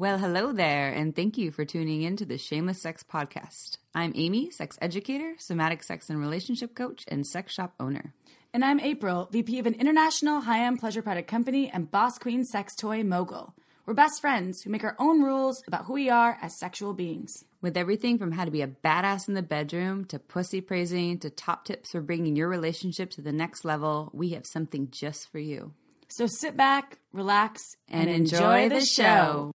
[0.00, 3.76] Well, hello there, and thank you for tuning in to the Shameless Sex Podcast.
[3.94, 8.14] I'm Amy, sex educator, somatic sex and relationship coach, and sex shop owner.
[8.54, 12.46] And I'm April, VP of an international high end pleasure product company and boss queen
[12.46, 13.52] sex toy mogul.
[13.84, 17.44] We're best friends who make our own rules about who we are as sexual beings.
[17.60, 21.28] With everything from how to be a badass in the bedroom to pussy praising to
[21.28, 25.40] top tips for bringing your relationship to the next level, we have something just for
[25.40, 25.74] you.
[26.10, 29.52] So sit back, relax, And enjoy the show.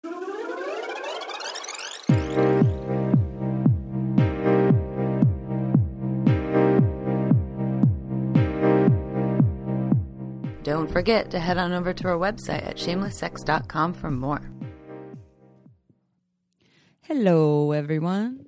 [10.80, 14.40] Don't forget to head on over to our website at shamelesssex.com for more.
[17.02, 18.46] Hello, everyone.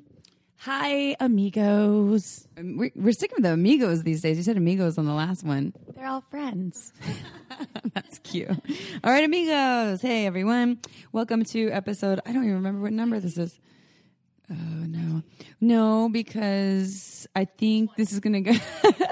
[0.60, 2.48] Hi, amigos.
[2.56, 4.38] Um, We're, we're sticking with the amigos these days.
[4.38, 5.74] You said amigos on the last one.
[5.94, 6.94] They're all friends.
[7.94, 8.48] That's cute.
[8.48, 10.00] All right, amigos.
[10.00, 10.78] Hey, everyone.
[11.12, 12.20] Welcome to episode.
[12.24, 13.60] I don't even remember what number this is.
[14.50, 15.22] Oh, no.
[15.60, 18.58] No, because I think this is going to go.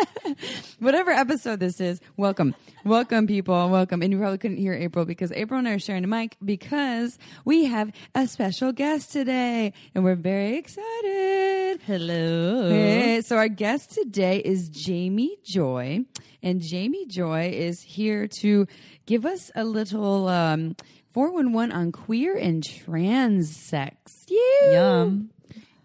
[0.79, 2.55] Whatever episode this is, welcome.
[2.85, 3.69] Welcome, people.
[3.69, 4.03] Welcome.
[4.03, 7.19] And you probably couldn't hear April because April and I are sharing a mic because
[7.45, 11.81] we have a special guest today and we're very excited.
[11.87, 12.69] Hello.
[12.71, 16.05] Hey, so our guest today is Jamie Joy,
[16.43, 18.67] and Jamie Joy is here to
[19.07, 20.77] give us a little um,
[21.13, 24.27] 411 on queer and trans sex.
[24.29, 24.71] You.
[24.73, 25.31] Yum.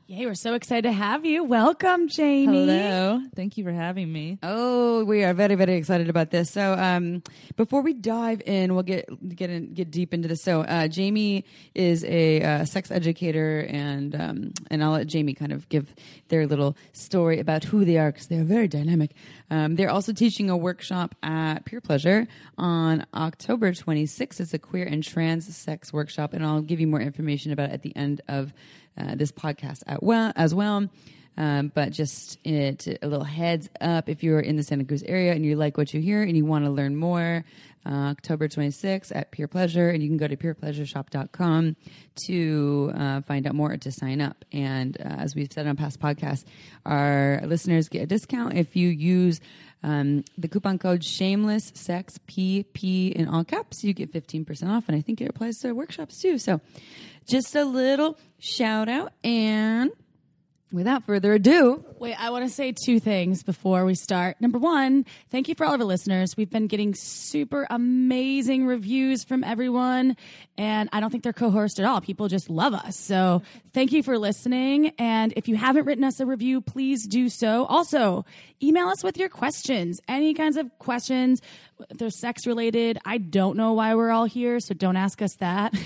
[0.08, 1.44] Yay, we're so excited to have you.
[1.44, 2.68] Welcome, Jamie.
[2.68, 3.22] Hello.
[3.36, 4.38] Thank you for having me.
[4.44, 6.52] Oh, we are very, very excited about this.
[6.52, 7.24] So, um,
[7.56, 10.44] before we dive in, we'll get get in, get deep into this.
[10.44, 15.52] So, uh, Jamie is a uh, sex educator, and um, and I'll let Jamie kind
[15.52, 15.92] of give
[16.28, 19.16] their little story about who they are because they are very dynamic.
[19.50, 24.40] Um, they're also teaching a workshop at Pure Pleasure on October 26th.
[24.40, 27.74] It's a queer and trans sex workshop, and I'll give you more information about it
[27.74, 28.54] at the end of
[28.98, 30.90] uh, this podcast well as well.
[31.38, 35.34] Um, but just it, a little heads up if you're in the Santa Cruz area
[35.34, 37.44] and you like what you hear and you want to learn more,
[37.86, 41.76] uh, October 26th at Pure Pleasure, and you can go to purepleasureshop.com
[42.16, 44.44] to uh, find out more or to sign up.
[44.52, 46.46] And uh, as we've said on past podcasts,
[46.86, 49.40] our listeners get a discount if you use
[49.84, 53.84] um, the coupon code Shameless Sex PP in all caps.
[53.84, 56.40] You get 15% off, and I think it applies to workshops too.
[56.40, 56.62] So,
[57.28, 59.92] just a little shout out and
[60.76, 64.36] without further ado, Wait, I want to say two things before we start.
[64.42, 66.36] Number one, thank you for all of our listeners.
[66.36, 70.18] We've been getting super amazing reviews from everyone,
[70.58, 72.02] and I don't think they're coerced at all.
[72.02, 72.98] People just love us.
[72.98, 73.42] So
[73.74, 74.92] thank you for listening.
[75.00, 77.66] And if you haven't written us a review, please do so.
[77.66, 78.26] Also,
[78.62, 81.42] email us with your questions, any kinds of questions.
[81.90, 85.36] If they're sex related, I don't know why we're all here, so don't ask us
[85.36, 85.74] that.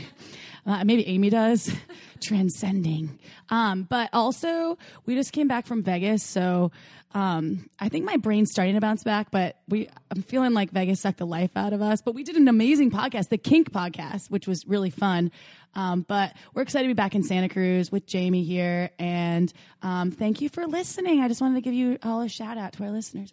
[0.66, 1.72] Uh, maybe Amy does.
[2.22, 3.20] Transcending.
[3.50, 6.72] Um, but also, we just came back from Vegas, so
[7.14, 9.32] um, I think my brain's starting to bounce back.
[9.32, 12.02] But we, I'm feeling like Vegas sucked the life out of us.
[12.02, 15.32] But we did an amazing podcast, the Kink podcast, which was really fun.
[15.76, 20.12] Um, but we're excited to be back in Santa Cruz with Jamie here, and um,
[20.12, 21.22] thank you for listening.
[21.22, 23.32] I just wanted to give you all a shout out to our listeners.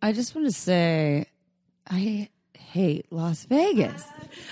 [0.00, 1.26] I just want to say
[1.86, 2.28] I
[2.74, 4.04] hate Las Vegas.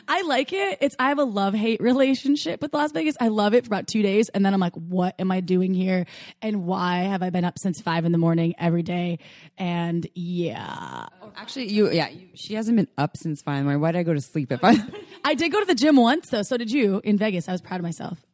[0.06, 0.78] I like it.
[0.80, 3.16] It's I have a love hate relationship with Las Vegas.
[3.20, 5.74] I love it for about two days, and then I'm like, what am I doing
[5.74, 6.06] here?
[6.40, 9.18] And why have I been up since five in the morning every day?
[9.58, 11.06] And yeah,
[11.36, 13.64] Actually, you, yeah, you, she hasn't been up since five.
[13.66, 14.76] Why did I go to sleep if I?
[15.24, 16.42] I did go to the gym once though.
[16.42, 17.48] So did you in Vegas.
[17.48, 18.24] I was proud of myself.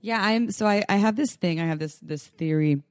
[0.00, 0.52] Yeah, I'm.
[0.52, 1.60] So I, I have this thing.
[1.60, 2.82] I have this this theory,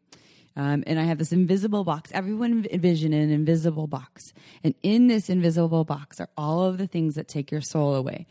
[0.57, 2.09] um, and I have this invisible box.
[2.13, 7.15] Everyone envision an invisible box, and in this invisible box are all of the things
[7.15, 8.27] that take your soul away.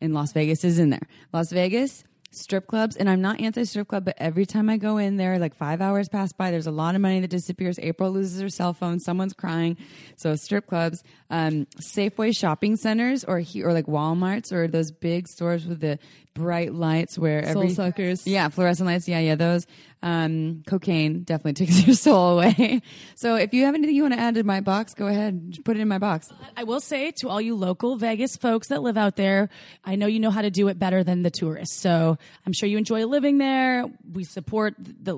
[0.00, 1.08] And Las Vegas is in there.
[1.32, 4.98] Las Vegas strip clubs, and I'm not anti strip club, but every time I go
[4.98, 6.50] in there, like five hours pass by.
[6.50, 7.78] There's a lot of money that disappears.
[7.78, 9.00] April loses her cell phone.
[9.00, 9.76] Someone's crying.
[10.16, 15.28] So strip clubs, um, Safeway shopping centers, or he, or like WalMarts, or those big
[15.28, 15.98] stores with the
[16.34, 18.26] bright lights where Soul every suckers.
[18.26, 19.08] yeah, fluorescent lights.
[19.08, 19.66] Yeah, yeah, those.
[20.04, 22.82] Um, cocaine definitely takes your soul away.
[23.14, 25.64] So if you have anything you want to add to my box, go ahead, Just
[25.64, 26.28] put it in my box.
[26.56, 29.48] I will say to all you local Vegas folks that live out there,
[29.84, 31.76] I know you know how to do it better than the tourists.
[31.80, 33.86] So I'm sure you enjoy living there.
[34.12, 35.14] We support the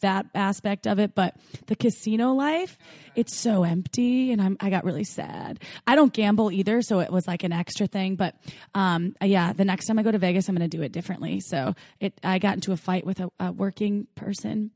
[0.00, 1.34] that aspect of it, but
[1.66, 2.78] the casino life,
[3.14, 5.60] it's so empty, and I'm I got really sad.
[5.86, 8.16] I don't gamble either, so it was like an extra thing.
[8.16, 8.34] But
[8.74, 11.40] um, yeah, the next time I go to Vegas, I'm going to do it differently.
[11.40, 14.70] So it, I got into a fight with a, a working person.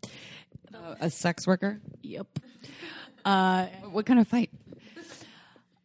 [1.01, 1.81] A sex worker.
[2.03, 2.27] Yep.
[3.25, 4.51] Uh, What kind of fight?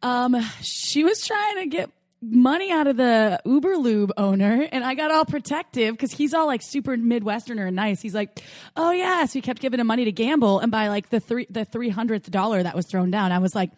[0.02, 1.90] Um, she was trying to get
[2.22, 6.46] money out of the Uber Lube owner and I got all protective because he's all
[6.46, 8.02] like super Midwesterner and nice.
[8.02, 8.42] He's like,
[8.76, 9.24] oh yeah.
[9.24, 10.58] So he kept giving him money to gamble.
[10.58, 13.70] And by like the three, the 300th dollar that was thrown down, I was like,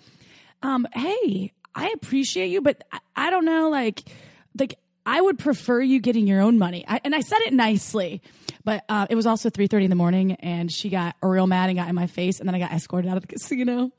[0.63, 4.03] um, hey, I appreciate you, but I, I don't know, like,
[4.59, 6.85] like I would prefer you getting your own money.
[6.87, 8.23] I, and I said it nicely,
[8.65, 11.79] but uh, it was also 3.30 in the morning and she got real mad and
[11.79, 13.93] got in my face and then I got escorted out of the casino.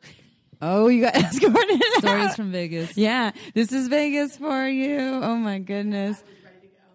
[0.65, 1.81] Oh, you got escorted.
[1.97, 2.35] Stories out.
[2.37, 2.95] from Vegas.
[2.97, 4.97] Yeah, this is Vegas for you.
[4.99, 6.23] Oh my goodness.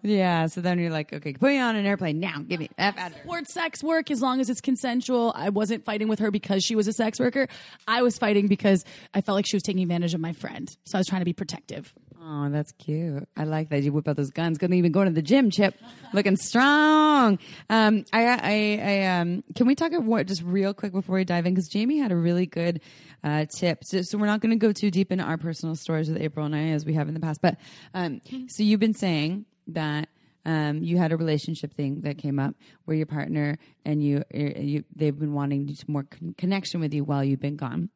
[0.01, 2.39] Yeah, so then you're like, okay, put me on an airplane now.
[2.47, 3.43] Give me F out of here.
[3.45, 5.33] sex work as long as it's consensual.
[5.35, 7.47] I wasn't fighting with her because she was a sex worker.
[7.87, 10.73] I was fighting because I felt like she was taking advantage of my friend.
[10.85, 11.93] So I was trying to be protective.
[12.31, 13.27] Oh, that's cute.
[13.35, 14.59] I like that you whip out those guns.
[14.59, 15.73] Couldn't even go to the gym, Chip.
[16.13, 17.39] Looking strong.
[17.71, 21.23] Um, I, I, I, um, can we talk about what just real quick before we
[21.23, 21.55] dive in?
[21.55, 22.81] Because Jamie had a really good
[23.23, 23.83] uh, tip.
[23.83, 26.45] So, so we're not going to go too deep into our personal stories with April
[26.45, 27.41] and I as we have in the past.
[27.41, 27.57] But
[27.95, 30.09] um, so you've been saying that
[30.45, 32.53] um, you had a relationship thing that came up
[32.85, 37.23] where your partner and you, you they've been wanting more con- connection with you while
[37.23, 37.89] you've been gone.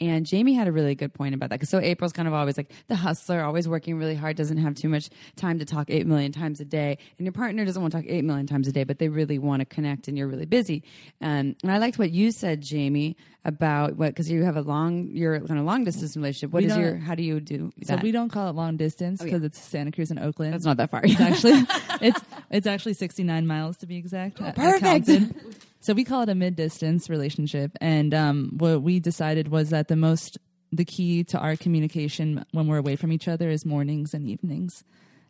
[0.00, 1.56] And Jamie had a really good point about that.
[1.60, 4.74] Because so April's kind of always like the hustler, always working really hard, doesn't have
[4.74, 6.98] too much time to talk eight million times a day.
[7.18, 9.38] And your partner doesn't want to talk eight million times a day, but they really
[9.38, 10.82] want to connect and you're really busy.
[11.20, 15.08] Um, and I liked what you said, Jamie, about what, because you have a long,
[15.12, 16.52] you're kind of long distance relationship.
[16.52, 18.02] What We is your, how do you do So that?
[18.02, 19.30] we don't call it long distance Oh, yeah.
[19.32, 20.52] because it's Santa Cruz and Oakland.
[20.52, 21.02] That's not that far.
[21.04, 21.52] It's actually
[22.00, 24.40] it's it's actually 69 miles to be exact.
[24.42, 25.08] I perfect.
[25.82, 29.88] So we call it a mid distance relationship, and um, what we decided was that
[29.88, 30.38] the most
[30.70, 34.84] the key to our communication when we're away from each other is mornings and evenings,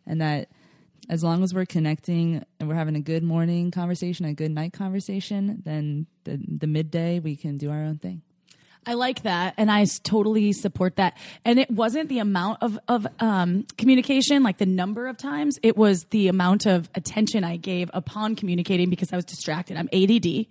[0.05, 0.49] and that
[1.09, 4.73] as long as we're connecting and we're having a good morning conversation, a good night
[4.73, 8.21] conversation, then the the midday we can do our own thing.
[8.85, 11.17] I like that, and I totally support that.
[11.45, 15.57] And it wasn't the amount of of um, communication, like the number of times.
[15.63, 19.77] It was the amount of attention I gave upon communicating because I was distracted.
[19.77, 20.47] I'm ADD,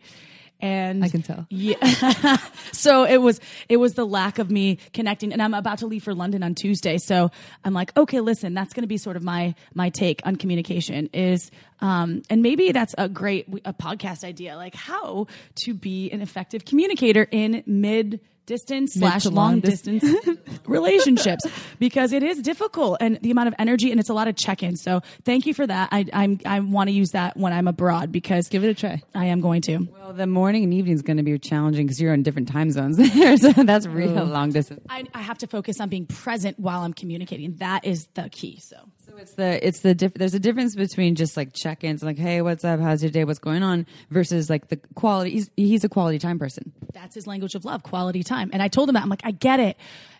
[0.62, 1.46] and I can tell.
[1.50, 2.36] Yeah.
[2.72, 6.04] so it was it was the lack of me connecting, and I'm about to leave
[6.04, 6.98] for London on Tuesday.
[6.98, 7.30] So
[7.64, 11.10] I'm like, okay, listen, that's going to be sort of my my take on communication
[11.12, 11.50] is,
[11.80, 15.26] um, and maybe that's a great a podcast idea, like how
[15.64, 18.20] to be an effective communicator in mid
[18.52, 20.04] distance slash long distance
[20.66, 21.42] relationships
[21.78, 24.82] because it is difficult and the amount of energy and it's a lot of check-ins.
[24.82, 25.88] So thank you for that.
[25.90, 29.02] I I'm, I want to use that when I'm abroad because Give it a try.
[29.14, 29.78] I am going to.
[29.78, 32.70] well, the morning and evening is going to be challenging because you're in different time
[32.70, 33.36] zones there.
[33.38, 34.84] So that's real long distance.
[34.90, 37.56] I, I have to focus on being present while I'm communicating.
[37.56, 38.58] That is the key.
[38.60, 38.76] So
[39.12, 42.40] So it's the it's the diff- there's a difference between just like check-ins like hey
[42.40, 45.90] what's up how's your day what's going on versus like the quality he's, he's a
[45.90, 48.50] quality time person that's his language of love, quality time.
[48.52, 49.76] And I told him that I'm like, I get it.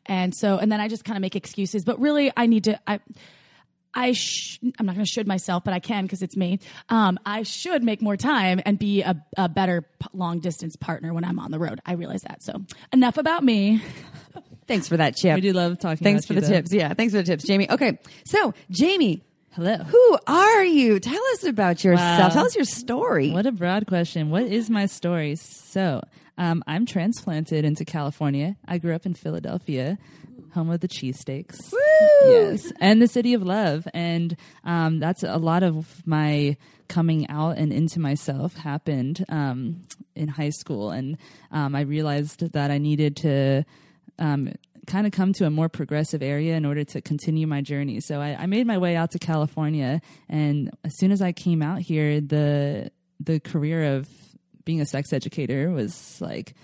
[0.07, 2.81] And so, and then I just kind of make excuses, but really I need to,
[2.87, 3.01] I,
[3.95, 6.61] I sh- I'm not going to should myself, but I can because it's me.
[6.89, 11.13] Um, I should make more time and be a, a better p- long distance partner
[11.13, 11.81] when I'm on the road.
[11.85, 12.43] I realize that.
[12.43, 12.63] So
[12.93, 13.83] enough about me.
[14.67, 16.03] thanks for that chip We do love talking.
[16.05, 16.49] thanks for the though.
[16.49, 19.23] tips yeah thanks for the tips jamie okay so jamie
[19.53, 19.77] Hello.
[19.77, 22.29] who are you tell us about yourself Wow.
[22.31, 24.31] tell us your story What a broad question.
[24.31, 25.37] What is my story?
[25.37, 26.01] So,
[26.39, 28.57] um, I'm transplanted into California.
[28.67, 29.99] I grew up in Philadelphia,
[30.55, 31.59] home of the cheesesteaks.
[32.25, 32.73] Yes.
[32.81, 33.87] And the city of love.
[33.93, 34.35] And
[34.65, 36.57] um, that's a lot of my
[36.89, 39.83] coming out and into myself happened um,
[40.15, 40.91] in high school.
[40.91, 41.19] And
[41.51, 43.65] um, I realized that I needed to.
[44.23, 44.53] Um,
[44.87, 48.01] kind of come to a more progressive area in order to continue my journey.
[48.01, 51.63] So I, I made my way out to California, and as soon as I came
[51.63, 54.09] out here, the the career of
[54.65, 56.55] being a sex educator was like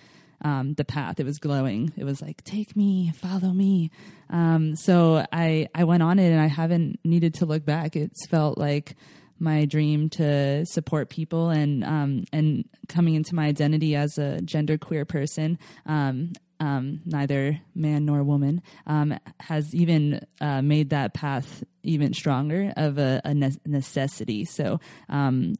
[0.42, 1.20] um, the path.
[1.20, 1.92] It was glowing.
[1.96, 3.90] It was like take me, follow me.
[4.30, 7.96] Um, so I I went on it, and I haven't needed to look back.
[7.96, 8.96] It's felt like
[9.40, 15.06] my dream to support people and um, and coming into my identity as a genderqueer
[15.06, 15.58] person.
[15.86, 22.72] Um, um, neither man nor woman, um, has even uh, made that path even stronger
[22.76, 24.44] of a, a ne- necessity.
[24.44, 25.54] So, um,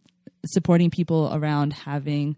[0.46, 2.36] supporting people around having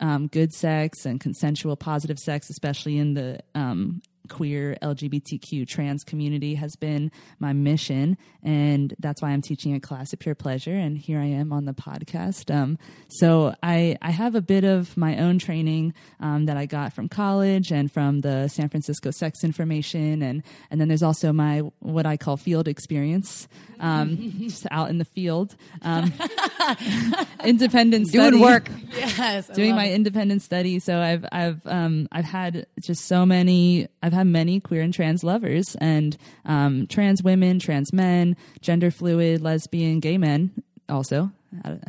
[0.00, 6.54] um, good sex and consensual, positive sex, especially in the um, queer LGBTQ trans community,
[6.54, 10.96] has been my mission, and that's why I'm teaching a class at Pure Pleasure, and
[10.96, 12.54] here I am on the podcast.
[12.54, 16.94] Um, so I I have a bit of my own training um, that I got
[16.94, 21.58] from college and from the San Francisco Sex Information, and and then there's also my
[21.80, 23.48] what I call field experience,
[23.80, 26.12] um, just out in the field, um,
[27.44, 29.48] independent doing study work Yes.
[29.48, 30.78] doing my independent study.
[30.78, 34.94] So I've I've um I've had just so many I've had have many queer and
[34.94, 40.52] trans lovers and um, trans women, trans men, gender fluid, lesbian, gay men
[40.88, 41.30] also.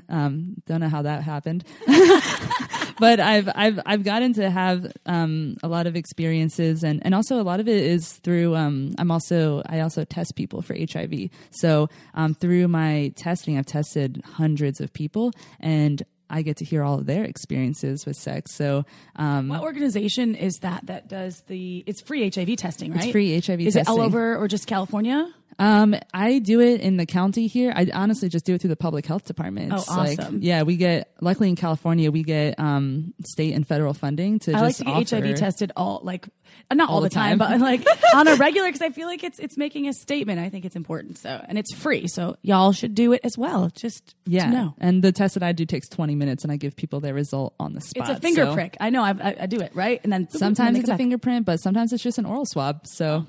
[0.10, 1.64] Um, don't know how that happened,
[3.00, 7.40] but I've I've I've gotten to have um, a lot of experiences, and and also
[7.40, 8.56] a lot of it is through.
[8.56, 13.68] Um, I'm also I also test people for HIV, so um, through my testing, I've
[13.68, 18.56] tested hundreds of people, and I get to hear all of their experiences with sex.
[18.56, 18.86] So,
[19.16, 21.84] um, what organization is that that does the?
[21.86, 23.04] It's free HIV testing, right?
[23.04, 23.60] It's free HIV.
[23.62, 23.82] Is testing.
[23.82, 25.32] it all over or just California?
[25.60, 27.72] Um, I do it in the county here.
[27.76, 29.72] I honestly just do it through the public health department.
[29.74, 30.40] Oh, It's like- awesome.
[30.42, 31.12] yeah, we get.
[31.22, 35.10] Luckily in California, we get um, state and federal funding to I like to get.
[35.10, 36.28] HIV tested all like
[36.74, 37.60] not all, All the the time, time.
[37.60, 40.40] but like on a regular because I feel like it's it's making a statement.
[40.40, 41.18] I think it's important.
[41.20, 43.70] So and it's free, so y'all should do it as well.
[43.76, 44.76] Just Yeah, to know.
[44.80, 47.54] and the test that I do takes 20 minutes, and I give people their result
[47.60, 48.10] on the spot.
[48.10, 48.78] It's a finger So prick.
[48.80, 49.04] I know.
[49.04, 50.98] I've, I, I do it right, and then Sometimes it's a finger.
[51.18, 52.88] fingerprint, but sometimes it's just an oral swab.
[52.88, 53.28] So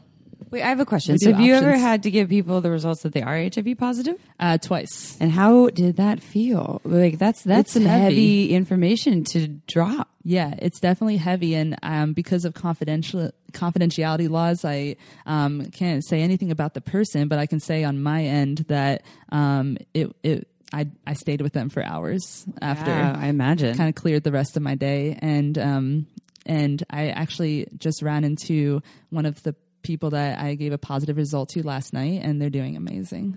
[0.50, 1.14] Wait, I have a question.
[1.14, 1.82] We So, do have you ever options.
[1.82, 4.16] had to give people the results that they are HIV positive?
[4.40, 5.16] uh, twice.
[5.20, 6.80] And how did that feel?
[6.84, 8.04] Like that's that's It's some heavy.
[8.46, 10.08] heavy information to drop.
[10.24, 14.96] Yeah, it's definitely heavy, and um, because of confidential confidentiality laws, I
[15.26, 19.02] um, can't say anything about the person, but I can say on my end that
[19.30, 23.76] um, it it I I stayed with them for hours after Yeah, I imagine.
[23.76, 26.06] kind of cleared the rest of my day, and um,
[26.46, 28.80] and I actually just ran into
[29.10, 32.50] one of the people that I gave a positive result to last night, and they're
[32.50, 33.36] doing amazing.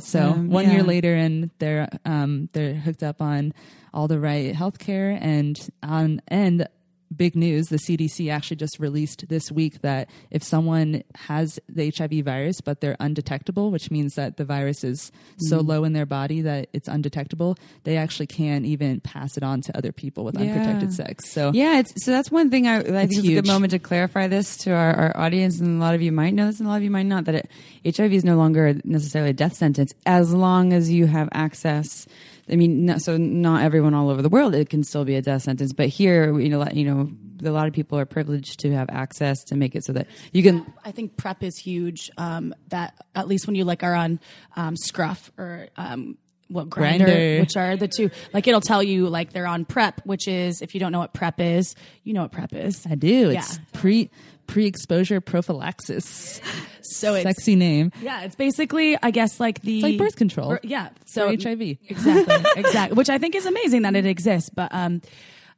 [0.00, 0.72] So one Yeah.
[0.72, 3.52] year later, and they're um, they're hooked up on
[3.94, 6.68] all the right healthcare, and on and
[7.16, 12.24] big news: the CDC actually just released this week that if someone has the HIV
[12.24, 15.66] virus but they're undetectable, which means that the virus is so Mm.
[15.68, 19.76] low in their body that it's undetectable, they actually can't even pass it on to
[19.76, 20.52] other people with Yeah.
[20.52, 21.30] unprotected sex.
[21.30, 23.70] So Yeah, it's, so that's one thing I, I think It's it's a good moment
[23.72, 26.58] to clarify this to our, our audience, and a lot of you might know this,
[26.60, 27.24] and a lot of you might not.
[27.24, 27.50] That it,
[27.96, 32.06] HIV is no longer necessarily a death sentence as long as you have access.
[32.50, 35.22] I mean, no, so not everyone all over the world it can still be a
[35.22, 37.10] death sentence, but here, you know, you know,
[37.44, 40.42] a lot of people are privileged to have access to make it so that you
[40.42, 40.66] can.
[40.84, 42.10] I think PrEP is huge.
[42.16, 44.20] Um, that at least when you like are on
[44.56, 47.40] um, Scruff or um, what grinder, Grindr.
[47.40, 48.10] which are the two.
[48.32, 51.12] Like it'll tell you like they're on PrEP, which is if you don't know what
[51.14, 51.74] PrEP is,
[52.04, 52.86] you know what PrEP is.
[52.88, 53.30] I do.
[53.30, 53.38] Yeah.
[53.40, 54.10] It's pre
[54.46, 56.40] pre exposure prophylaxis.
[56.80, 57.92] So it's Sexy name.
[58.00, 61.42] yeah, it's basically I guess like the It's like birth control or- yeah, so for
[61.48, 61.60] HIV.
[61.86, 62.96] exactly, exactly.
[62.96, 65.02] Which I think is amazing that it exists, but um.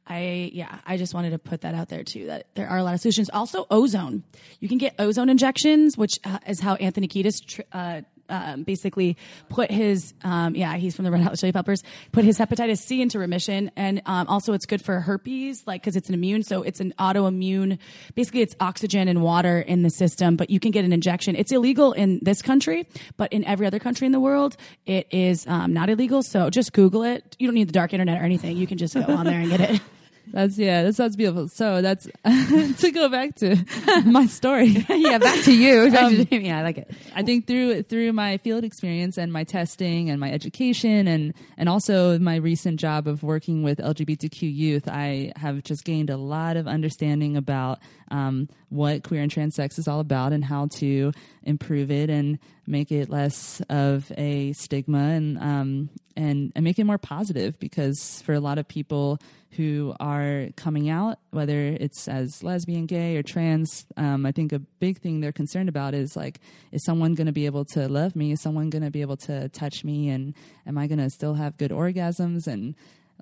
[0.07, 2.25] I yeah, I just wanted to put that out there too.
[2.25, 3.29] That there are a lot of solutions.
[3.31, 4.23] Also, ozone.
[4.59, 8.01] You can get ozone injections, which uh, is how Anthony Kiedis tr- uh,
[8.31, 9.17] um, basically
[9.49, 11.83] put his um, yeah, he's from the Red Hot Chili Peppers.
[12.11, 15.95] Put his hepatitis C into remission, and um, also it's good for herpes, like because
[15.95, 16.43] it's an immune.
[16.43, 17.77] So it's an autoimmune.
[18.15, 21.35] Basically, it's oxygen and water in the system, but you can get an injection.
[21.35, 25.45] It's illegal in this country, but in every other country in the world, it is
[25.47, 26.23] um, not illegal.
[26.23, 27.35] So just Google it.
[27.39, 28.57] You don't need the dark internet or anything.
[28.57, 29.81] You can just go on there and get it.
[30.31, 31.47] That's yeah, that sounds beautiful.
[31.49, 32.07] So that's
[32.81, 33.57] to go back to
[34.05, 34.67] my story.
[34.89, 35.95] yeah, back to you.
[35.95, 36.51] Um, Jamie.
[36.51, 36.91] I like it.
[37.13, 41.67] I think through through my field experience and my testing and my education and and
[41.67, 46.55] also my recent job of working with LGBTQ youth, I have just gained a lot
[46.57, 51.11] of understanding about um, what queer and trans sex is all about and how to
[51.43, 56.85] improve it and make it less of a stigma and um, and and make it
[56.85, 59.19] more positive because for a lot of people
[59.57, 64.59] who are coming out, whether it's as lesbian, gay, or trans, um, I think a
[64.59, 66.39] big thing they're concerned about is like,
[66.71, 68.31] is someone going to be able to love me?
[68.31, 70.09] Is someone going to be able to touch me?
[70.09, 70.33] And
[70.65, 72.47] am I going to still have good orgasms?
[72.47, 72.75] And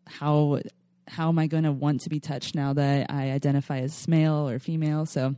[0.05, 0.61] how
[1.07, 4.47] how am I going to want to be touched now that I identify as male
[4.47, 5.07] or female?
[5.07, 5.35] So,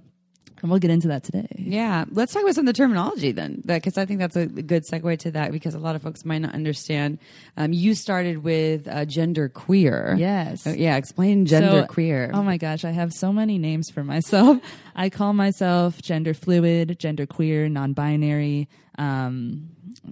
[0.61, 1.47] and we'll get into that today.
[1.57, 4.83] Yeah, let's talk about some of the terminology then, because I think that's a good
[4.83, 5.51] segue to that.
[5.51, 7.19] Because a lot of folks might not understand.
[7.57, 10.15] Um, you started with uh, gender queer.
[10.17, 10.67] Yes.
[10.67, 10.97] Uh, yeah.
[10.97, 12.31] Explain gender So- queer.
[12.33, 14.57] Oh my gosh, I have so many names for myself.
[14.95, 18.67] I call myself gender fluid, gender queer, non-binary.
[18.97, 19.69] Um,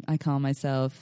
[0.08, 0.94] I call myself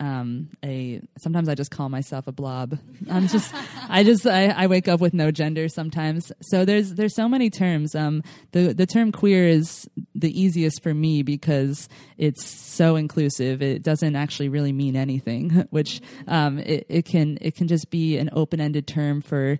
[0.00, 1.00] um, a.
[1.18, 2.78] Sometimes I just call myself a blob.
[3.10, 3.54] I'm just.
[3.88, 4.26] I just.
[4.26, 6.32] I, I wake up with no gender sometimes.
[6.40, 7.94] So there's there's so many terms.
[7.94, 13.62] Um, the the term queer is the easiest for me because it's so inclusive.
[13.62, 18.18] It doesn't actually really mean anything, which um, it, it can it can just be
[18.18, 19.58] an open ended term for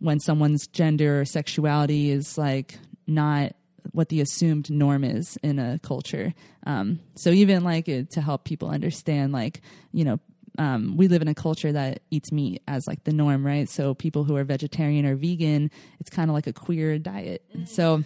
[0.00, 3.52] when someone's gender or sexuality is like not
[3.92, 6.34] what the assumed norm is in a culture.
[6.66, 9.60] Um, so even like it, to help people understand, like
[9.92, 10.20] you know,
[10.58, 13.68] um, we live in a culture that eats meat as like the norm, right?
[13.68, 17.44] So people who are vegetarian or vegan, it's kind of like a queer diet.
[17.66, 18.02] So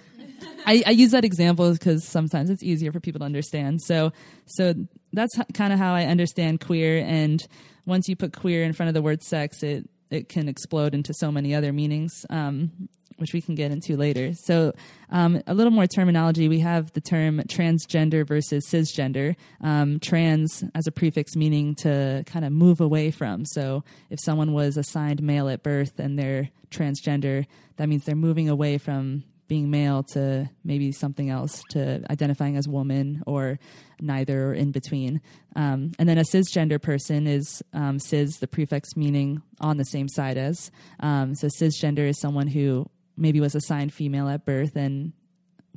[0.66, 3.80] I, I use that example because sometimes it's easier for people to understand.
[3.82, 4.12] So,
[4.46, 4.74] so
[5.12, 6.98] that's kind of how I understand queer.
[7.06, 7.42] And
[7.86, 11.14] once you put queer in front of the word sex, it it can explode into
[11.14, 12.70] so many other meanings, um,
[13.18, 14.32] which we can get into later.
[14.34, 14.72] So,
[15.10, 16.48] um, a little more terminology.
[16.48, 19.36] We have the term transgender versus cisgender.
[19.60, 23.44] Um, trans as a prefix meaning to kind of move away from.
[23.44, 28.48] So, if someone was assigned male at birth and they're transgender, that means they're moving
[28.48, 33.58] away from being male to maybe something else to identifying as woman or
[34.00, 35.20] neither or in between.
[35.54, 40.08] Um, and then a cisgender person is um, cis, the prefix meaning on the same
[40.08, 40.70] side as.
[41.00, 45.12] Um, so cisgender is someone who maybe was assigned female at birth and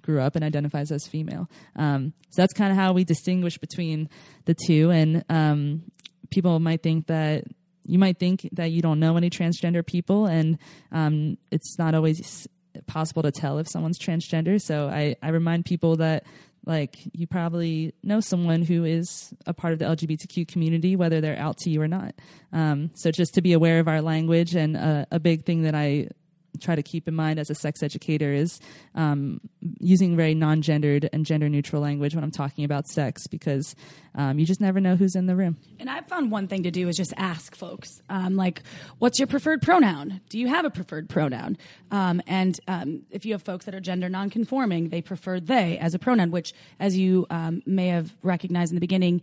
[0.02, 1.50] grew up and identifies as female.
[1.76, 4.10] Um, so that's kind of how we distinguish between
[4.46, 4.92] the two.
[4.92, 5.84] And um,
[6.30, 7.46] people might think that
[7.88, 10.58] you might think that you don't know any transgender people, and
[10.92, 12.48] um, it's not always
[12.88, 14.60] possible to tell if someone's transgender.
[14.60, 16.26] So I, I remind people that
[16.66, 21.38] like you probably know someone who is a part of the LGBTQ community, whether they're
[21.38, 22.16] out to you or not.
[22.52, 25.76] Um, so just to be aware of our language and uh, a big thing that
[25.76, 26.10] I
[26.58, 28.60] try to keep in mind as a sex educator is
[28.96, 29.42] um,
[29.80, 33.76] using very non-gendered and gender-neutral language when I'm talking about sex because
[34.16, 35.58] um, you just never know who's in the room.
[35.80, 38.64] And I've found one thing to do is just ask folks, um, like,
[39.00, 40.22] what's your preferred pronoun?
[40.30, 41.58] Do you have a preferred pronoun?
[41.92, 45.94] Um, and um, if you have folks that are gender non-conforming, they prefer they as
[45.94, 49.22] a pronoun, which, as you um, may have recognized in the beginning,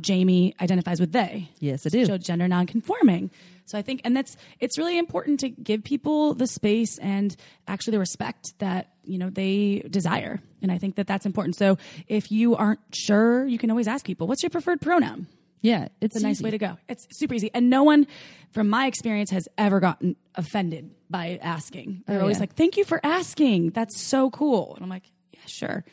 [0.00, 1.50] Jamie identifies with they.
[1.60, 2.04] Yes, I do.
[2.06, 3.30] So gender non-conforming.
[3.66, 7.34] So I think, and that's, it's really important to give people the space and
[7.66, 10.40] actually the respect that, you know, they desire.
[10.62, 11.56] And I think that that's important.
[11.56, 15.26] So if you aren't sure, you can always ask people, what's your preferred pronoun?
[15.62, 16.44] Yeah, it's, it's a nice easy.
[16.44, 16.76] way to go.
[16.88, 17.50] It's super easy.
[17.54, 18.06] And no one,
[18.50, 22.04] from my experience, has ever gotten offended by asking.
[22.06, 22.40] They're oh, always yeah.
[22.40, 23.70] like, thank you for asking.
[23.70, 24.74] That's so cool.
[24.74, 25.10] And I'm like,
[25.46, 25.84] sure.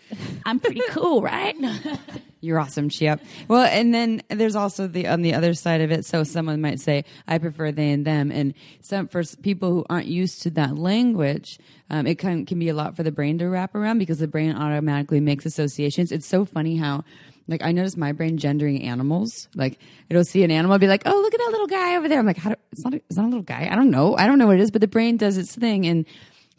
[0.46, 1.56] I'm pretty cool, right?
[2.42, 3.20] You're awesome, Chia.
[3.48, 6.06] Well, and then there's also the on the other side of it.
[6.06, 10.08] So someone might say, "I prefer they and them," and some for people who aren't
[10.08, 11.60] used to that language,
[11.90, 14.28] um, it can can be a lot for the brain to wrap around because the
[14.28, 16.12] brain automatically makes associations.
[16.12, 17.04] It's so funny how.
[17.48, 19.50] Like I notice my brain gendering animals.
[19.56, 22.20] Like it'll see an animal, be like, "Oh, look at that little guy over there."
[22.20, 22.52] I'm like, "How?
[22.52, 22.94] Do, it's not.
[22.94, 23.68] A, it's not a little guy.
[23.70, 24.16] I don't know.
[24.16, 26.06] I don't know what it is." But the brain does its thing, and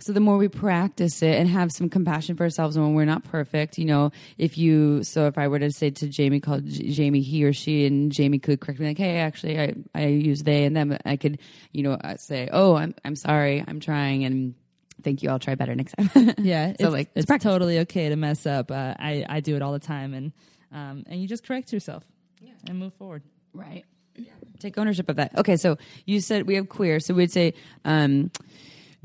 [0.02, 3.22] so the more we practice it and have some compassion for ourselves when we're not
[3.22, 6.90] perfect, you know, if you, so if I were to say to Jamie, called J-
[6.90, 10.42] Jamie he or she, and Jamie could correct me like, hey, actually, I, I use
[10.42, 11.38] they and them, I could,
[11.70, 14.54] you know, uh, say, oh, I'm, I'm sorry, I'm trying, and
[15.02, 16.34] thank you, I'll try better next time.
[16.38, 18.70] yeah, so it's, like, it's, it's totally okay to mess up.
[18.72, 20.32] Uh, I, I do it all the time, and,
[20.72, 22.04] um, and you just correct yourself
[22.40, 22.52] yeah.
[22.68, 23.22] and move forward.
[23.54, 23.84] Right.
[24.16, 24.32] Yeah.
[24.58, 25.38] Take ownership of that.
[25.38, 28.30] Okay, so you said we have queer, so we'd say, um,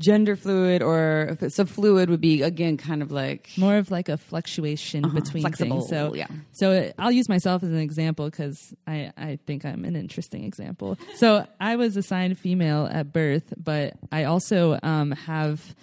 [0.00, 4.16] gender fluid or so fluid would be again kind of like more of like a
[4.16, 5.90] fluctuation uh-huh, between flexible, things.
[5.90, 6.26] So yeah.
[6.52, 10.98] So I'll use myself as an example because I I think I'm an interesting example.
[11.16, 15.74] So I was assigned female at birth, but I also um, have.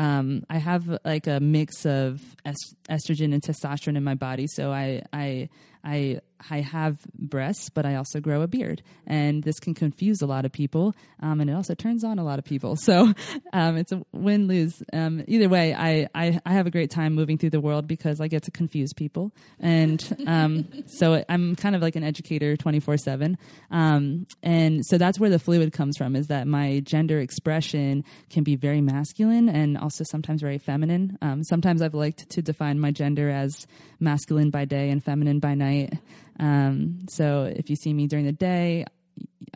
[0.00, 4.70] Um, I have like a mix of est- estrogen and testosterone in my body, so
[4.70, 5.48] I I
[5.88, 6.20] I
[6.50, 10.44] I have breasts, but I also grow a beard, and this can confuse a lot
[10.44, 12.76] of people, um, and it also turns on a lot of people.
[12.76, 13.12] So
[13.52, 14.80] um, it's a win lose.
[14.92, 18.20] Um, either way, I, I, I have a great time moving through the world because
[18.20, 22.80] I get to confuse people, and um, so I'm kind of like an educator twenty
[22.80, 23.38] four seven,
[23.70, 26.14] um, and so that's where the fluid comes from.
[26.14, 31.18] Is that my gender expression can be very masculine and also sometimes very feminine.
[31.22, 33.66] Um, sometimes I've liked to define my gender as
[34.00, 35.94] masculine by day and feminine by night.
[36.38, 38.84] Um, so if you see me during the day,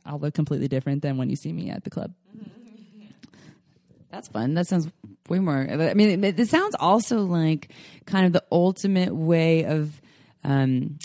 [0.04, 2.12] I'll look completely different than when you see me at the club.
[4.10, 4.54] That's fun.
[4.54, 4.90] That sounds
[5.28, 5.66] way more.
[5.68, 7.70] I mean, it, it sounds also like
[8.04, 10.00] kind of the ultimate way of
[10.44, 10.98] um,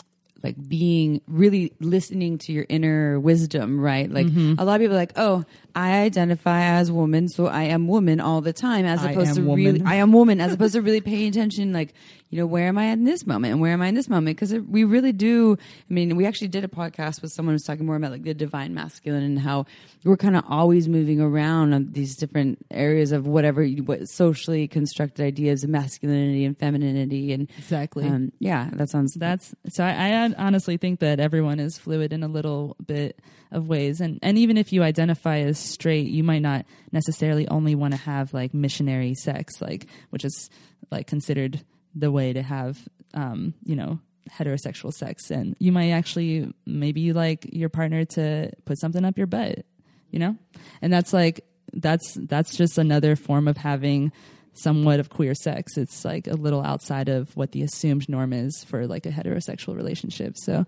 [0.43, 4.09] like being really listening to your inner wisdom, right?
[4.09, 4.55] Like mm-hmm.
[4.57, 5.45] a lot of people are like, oh,
[5.75, 9.65] I identify as woman, so I am woman all the time, as opposed to woman.
[9.65, 11.93] really, I am woman, as opposed to really paying attention, like,
[12.29, 14.37] you know, where am I in this moment and where am I in this moment?
[14.37, 15.57] Because we really do.
[15.59, 18.33] I mean, we actually did a podcast with someone who's talking more about like the
[18.33, 19.65] divine masculine and how
[20.03, 25.23] we're kind of always moving around on these different areas of whatever what socially constructed
[25.23, 28.05] ideas of masculinity and femininity and exactly.
[28.05, 29.13] Um, yeah, that sounds.
[29.13, 29.83] That's so.
[29.83, 33.19] I, I honestly think that everyone is fluid in a little bit
[33.51, 37.75] of ways, and and even if you identify as straight, you might not necessarily only
[37.75, 40.49] want to have like missionary sex, like which is
[40.91, 41.61] like considered
[41.95, 42.77] the way to have,
[43.13, 45.31] um, you know, heterosexual sex.
[45.31, 49.65] And you might actually, maybe you like your partner to put something up your butt,
[50.11, 50.35] you know?
[50.81, 54.11] And that's like, that's, that's just another form of having
[54.57, 55.77] somewhat of queer sex.
[55.77, 59.75] It's like a little outside of what the assumed norm is for like a heterosexual
[59.75, 60.37] relationship.
[60.37, 60.65] So,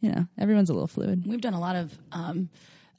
[0.00, 1.24] you know, everyone's a little fluid.
[1.26, 2.48] We've done a lot of um,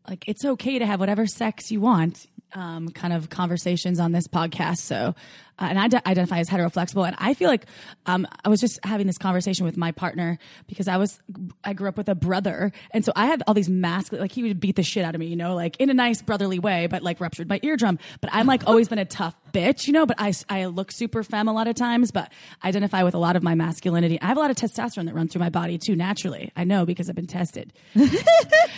[0.07, 4.27] like it's okay to have whatever sex you want um, kind of conversations on this
[4.27, 4.79] podcast.
[4.79, 5.15] So,
[5.59, 7.65] uh, and I d- identify as heteroflexible, and I feel like
[8.05, 10.37] um, I was just having this conversation with my partner
[10.67, 11.19] because I was
[11.63, 14.43] I grew up with a brother, and so I had all these masculine like he
[14.43, 16.87] would beat the shit out of me, you know, like in a nice brotherly way,
[16.87, 17.99] but like ruptured my eardrum.
[18.21, 20.05] But I'm like always been a tough bitch, you know.
[20.05, 23.19] But I I look super femme a lot of times, but I identify with a
[23.19, 24.19] lot of my masculinity.
[24.21, 26.51] I have a lot of testosterone that runs through my body too naturally.
[26.55, 28.05] I know because I've been tested, and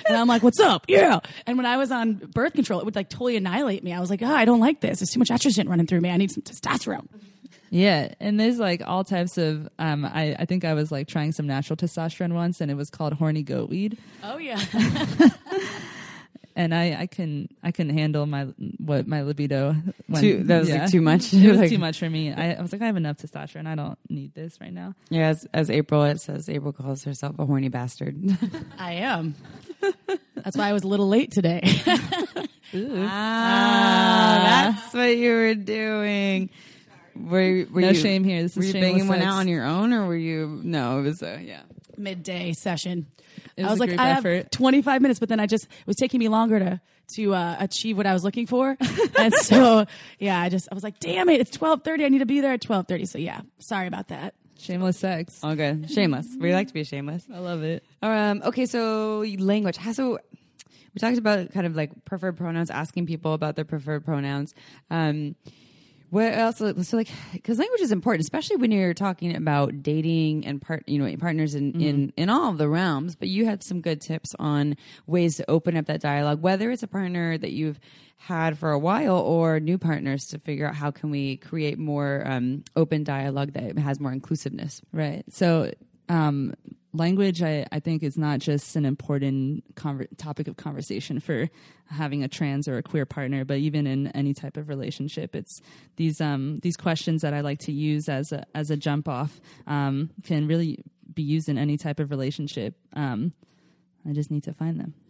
[0.10, 0.86] I'm like, what's up?
[0.88, 1.20] Yeah.
[1.48, 3.94] And when I was on birth control, it would like totally annihilate me.
[3.94, 5.00] I was like, oh, I don't like this.
[5.00, 6.10] There's too much estrogen running through me.
[6.10, 6.67] I need some testosterone.
[7.70, 9.68] Yeah, and there's like all types of.
[9.78, 12.90] Um, I I think I was like trying some natural testosterone once, and it was
[12.90, 13.98] called horny goat weed.
[14.24, 14.60] Oh yeah.
[16.56, 18.46] and I, I can I couldn't handle my
[18.80, 19.76] what my libido.
[20.08, 21.34] When, Too- that was, like, too much.
[21.34, 22.32] It was Like- too much for me.
[22.34, 23.68] I, I was like, I have enough testosterone.
[23.68, 24.94] I don't need this right now.
[25.10, 28.18] Yeah, as, as April, it says April calls herself a horny bastard.
[28.80, 29.36] I am.
[30.36, 31.62] That's why I was a little late today.
[32.74, 36.50] ah, that's what you were doing.
[37.16, 38.44] Were, were No you, shame here.
[38.44, 39.28] This were is you shameless banging one sex.
[39.28, 40.62] out on your own, or were you?
[40.64, 41.62] No, it was a yeah.
[41.98, 43.08] Midday session.
[43.56, 44.38] It I was was a like, group I effort.
[44.38, 46.82] have 25 minutes, but then I just it was taking me longer to
[47.16, 48.78] to uh, achieve what I was looking for,
[49.18, 49.86] and so
[50.20, 52.06] yeah, I just I was like, damn it, it's 12:30.
[52.06, 53.08] I need to be there at 12:30.
[53.08, 54.36] So yeah, sorry about that.
[54.60, 55.44] Shameless sex.
[55.44, 55.90] All good.
[55.90, 56.28] Shameless.
[56.40, 57.24] We like to be shameless.
[57.34, 57.84] I love it.
[58.02, 59.78] Um, okay, so language.
[59.78, 60.20] How so?
[60.98, 64.56] We talked about kind of like preferred pronouns, asking people about their preferred pronouns.
[64.90, 65.36] Um,
[66.10, 66.58] what else?
[66.58, 70.98] So like, because language is important, especially when you're talking about dating and part, you
[70.98, 73.16] know, partners in in in all of the realms.
[73.16, 76.82] But you had some good tips on ways to open up that dialogue, whether it's
[76.82, 77.80] a partner that you've
[78.16, 82.24] had for a while or new partners to figure out how can we create more
[82.26, 84.82] um, open dialogue that has more inclusiveness.
[84.92, 85.24] Right.
[85.30, 85.72] So,
[86.10, 86.56] um,
[86.98, 91.50] language, I, I think, is not just an important conver- topic of conversation for
[91.90, 95.62] having a trans or a queer partner, but even in any type of relationship, it's
[95.96, 99.40] these um, these questions that I like to use as a as a jump off
[99.68, 100.84] um, can really
[101.14, 102.76] be used in any type of relationship.
[102.94, 103.34] Um,
[104.08, 104.94] I just need to find them.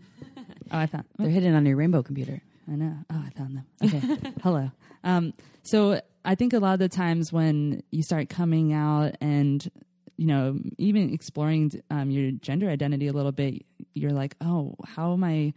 [0.70, 1.06] Oh, I found.
[1.18, 2.42] They're hidden on your rainbow computer.
[2.70, 2.94] I know.
[3.10, 3.66] Oh, I found them.
[3.84, 4.34] Okay.
[4.44, 4.70] Hello.
[5.04, 9.70] Um, so I think a lot of the times when you start coming out and,
[10.18, 15.14] you know, even exploring um, your gender identity a little bit, you're like, oh, how
[15.14, 15.54] am I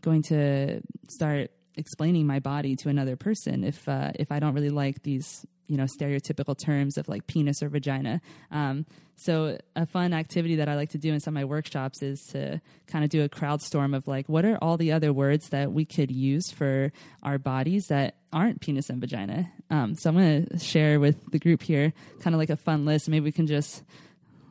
[0.00, 4.70] going to start explaining my body to another person if uh, if I don't really
[4.70, 8.20] like these you know stereotypical terms of like penis or vagina.
[8.50, 12.02] Um, so a fun activity that I like to do in some of my workshops
[12.02, 15.12] is to kind of do a crowd storm of like what are all the other
[15.12, 19.50] words that we could use for our bodies that aren't penis and vagina.
[19.70, 22.84] Um, so I'm going to share with the group here kind of like a fun
[22.84, 23.08] list.
[23.08, 23.82] Maybe we can just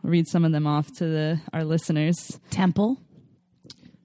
[0.01, 2.39] read some of them off to the our listeners.
[2.49, 2.97] Temple,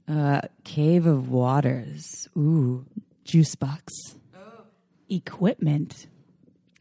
[0.08, 2.28] Uh, cave of waters.
[2.36, 2.84] Ooh.
[3.24, 3.92] Juice box.
[5.08, 6.06] equipment,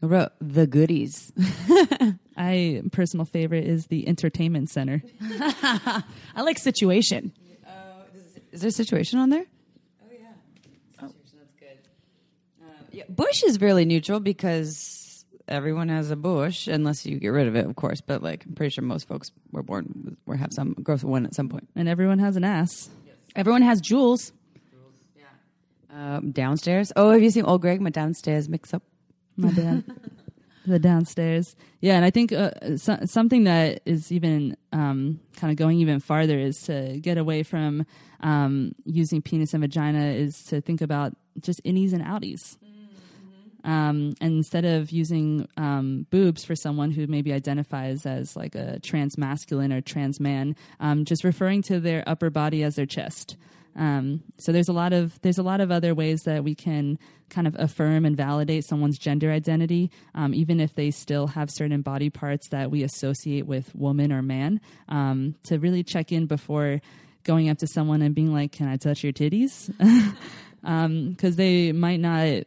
[0.02, 1.32] I wrote the goodies.
[2.36, 5.02] I personal favorite is the entertainment center.
[5.20, 6.02] I
[6.42, 7.32] like situation.
[8.52, 9.44] Is there a situation on there?
[10.02, 10.26] Oh yeah,
[10.92, 11.38] situation.
[11.38, 11.78] That's good.
[12.62, 17.46] Uh, yeah, bush is really neutral because everyone has a bush, unless you get rid
[17.46, 18.00] of it, of course.
[18.00, 21.34] But like, I'm pretty sure most folks were born or have some growth one at
[21.34, 21.68] some point.
[21.76, 22.88] And everyone has an ass.
[23.36, 24.32] Everyone has jewels.
[25.92, 26.92] Um, downstairs.
[26.94, 27.80] Oh, have you seen old Gregg?
[27.80, 28.82] My downstairs mix up.
[29.40, 29.84] My down,
[30.66, 31.56] the downstairs.
[31.80, 36.00] Yeah, and I think uh, so, something that is even um, kind of going even
[36.00, 37.86] farther is to get away from
[38.20, 42.56] um, using penis and vagina is to think about just innies and outies.
[43.62, 48.78] Um, and instead of using um, boobs for someone who maybe identifies as like a
[48.80, 53.36] trans masculine or trans man, um, just referring to their upper body as their chest.
[53.80, 56.98] Um, so there's a lot of there's a lot of other ways that we can
[57.30, 61.80] kind of affirm and validate someone's gender identity, um, even if they still have certain
[61.80, 64.60] body parts that we associate with woman or man.
[64.90, 66.80] Um, to really check in before
[67.24, 69.72] going up to someone and being like, "Can I touch your titties?"
[70.62, 72.42] Because they might not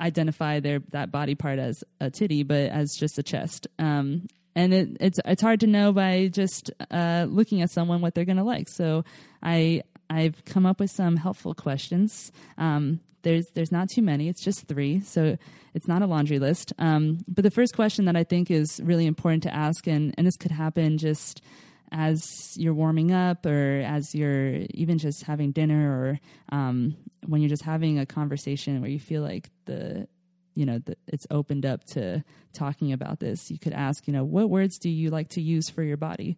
[0.00, 3.66] identify their that body part as a titty, but as just a chest.
[3.80, 8.14] Um, and it, it's it's hard to know by just uh, looking at someone what
[8.14, 8.68] they're going to like.
[8.68, 9.04] So
[9.42, 12.32] I I've come up with some helpful questions.
[12.58, 14.28] Um, there's there's not too many.
[14.28, 15.36] It's just three, so
[15.72, 16.72] it's not a laundry list.
[16.78, 20.26] Um, but the first question that I think is really important to ask, and and
[20.26, 21.42] this could happen just
[21.90, 27.48] as you're warming up or as you're even just having dinner or um, when you're
[27.48, 30.08] just having a conversation where you feel like the
[30.54, 34.48] you know it's opened up to talking about this you could ask you know what
[34.50, 36.36] words do you like to use for your body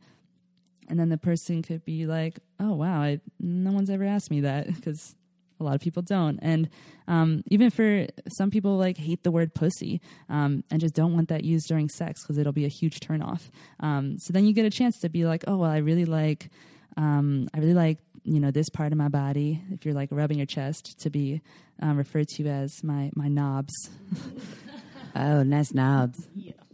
[0.89, 4.41] and then the person could be like oh wow I, no one's ever asked me
[4.41, 5.15] that because
[5.59, 6.39] a lot of people don't.
[6.43, 6.69] And
[7.09, 11.31] um, even for some people like hate the word pussy um, and just don't want
[11.31, 13.49] that used during sex because it'll be a huge turnoff.
[13.81, 16.51] Um, so then you get a chance to be like oh well i really like
[16.97, 20.39] um, i really like you know this part of my body if you're like rubbing
[20.39, 21.41] your chest to be
[21.81, 23.73] um, referred to as my my knobs.
[25.19, 26.29] Oh, nice knobs.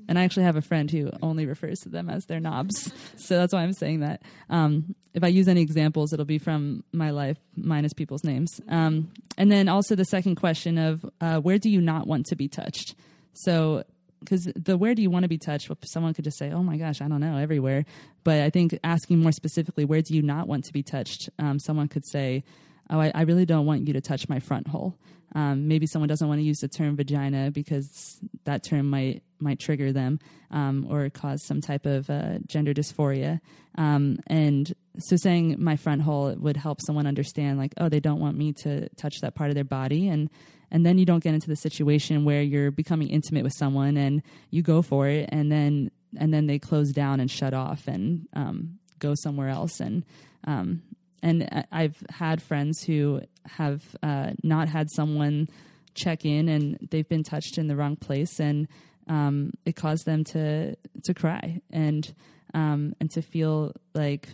[0.08, 2.92] And I actually have a friend who only refers to them as their knobs.
[3.16, 4.22] so that's why I'm saying that.
[4.50, 8.60] Um, if I use any examples, it'll be from my life minus people's names.
[8.68, 12.36] Um, and then also the second question of uh, where do you not want to
[12.36, 12.94] be touched?
[13.34, 13.84] So,
[14.20, 15.68] because the where do you want to be touched?
[15.68, 17.84] Well, someone could just say, "Oh my gosh, I don't know, everywhere."
[18.22, 21.28] But I think asking more specifically, where do you not want to be touched?
[21.40, 22.44] Um, someone could say,
[22.88, 24.96] "Oh, I, I really don't want you to touch my front hole."
[25.34, 29.58] Um, maybe someone doesn't want to use the term vagina because that term might might
[29.58, 30.18] trigger them
[30.50, 33.40] um, or cause some type of uh, gender dysphoria.
[33.76, 38.20] Um, and so, saying my front hole would help someone understand, like, oh, they don't
[38.20, 40.28] want me to touch that part of their body, and
[40.70, 44.22] and then you don't get into the situation where you're becoming intimate with someone and
[44.50, 48.28] you go for it, and then and then they close down and shut off and
[48.34, 50.04] um, go somewhere else, and
[50.44, 50.82] um,
[51.22, 55.48] and I've had friends who have uh, not had someone
[55.94, 58.40] check in and they've been touched in the wrong place.
[58.40, 58.66] And
[59.08, 62.14] um, it caused them to to cry and
[62.54, 64.28] um, and to feel like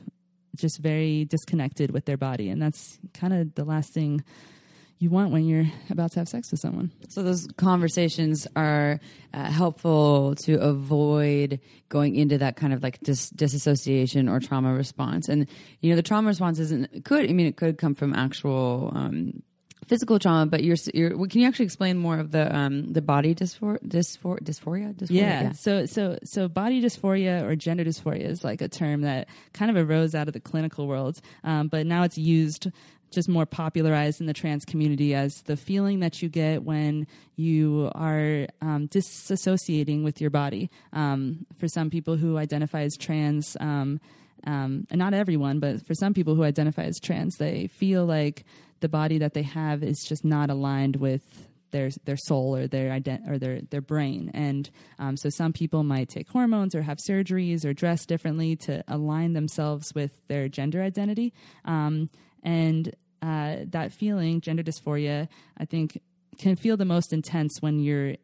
[0.57, 4.23] just very disconnected with their body and that's kind of the last thing
[5.01, 8.99] you want when you're about to have sex with someone So those conversations are
[9.33, 15.29] uh, helpful to avoid going into that kind of like dis- disassociation or trauma response.
[15.29, 15.47] And
[15.81, 17.29] you know, the trauma response isn't could.
[17.29, 18.93] I mean, it could come from actual.
[18.95, 19.43] Um,
[19.89, 21.17] Physical trauma, but you're, you're.
[21.17, 24.95] well, Can you actually explain more of the um, the body dysphor, dysphor, dysphoria?
[24.95, 25.11] dysphoria?
[25.11, 25.53] Yeah.
[25.53, 29.89] So so so body dysphoria or gender dysphoria is like a term that kind of
[29.89, 32.69] arose out of the clinical world, um, but now it's used
[33.11, 37.91] just more popularized in the trans community as the feeling that you get when you
[37.95, 40.71] are um, disassociating with your body.
[40.93, 43.57] Um, for some people who identify as trans.
[43.61, 44.01] Um,
[44.45, 48.45] um, and not everyone, but for some people who identify as trans, they feel like
[48.81, 51.23] the body that they have is just not aligned with
[51.71, 54.31] their their soul or their ident- or their their brain.
[54.35, 58.83] And um, so some people might take hormones or have surgeries or dress differently to
[58.89, 61.35] align themselves with their gender identity.
[61.65, 62.09] Um,
[62.43, 66.01] and uh, that feeling, gender dysphoria, I think
[66.39, 68.15] can feel the most intense when you're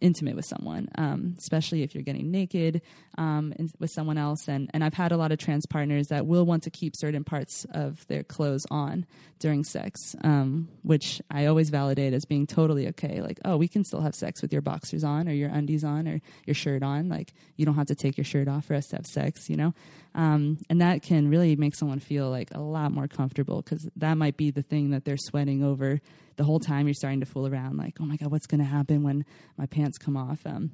[0.00, 2.82] intimate with someone, um, especially if you're getting naked
[3.18, 4.48] um, in, with someone else.
[4.48, 7.24] And, and I've had a lot of trans partners that will want to keep certain
[7.24, 9.06] parts of their clothes on
[9.38, 13.20] during sex, um, which I always validate as being totally okay.
[13.20, 16.08] Like, oh, we can still have sex with your boxers on or your undies on
[16.08, 17.08] or your shirt on.
[17.08, 19.56] Like, you don't have to take your shirt off for us to have sex, you
[19.56, 19.74] know?
[20.16, 24.14] Um, and that can really make someone feel like a lot more comfortable because that
[24.14, 26.00] might be the thing that they're sweating over
[26.36, 28.64] the whole time you're starting to fool around like oh my god what's going to
[28.64, 29.26] happen when
[29.58, 30.70] my pants come off um,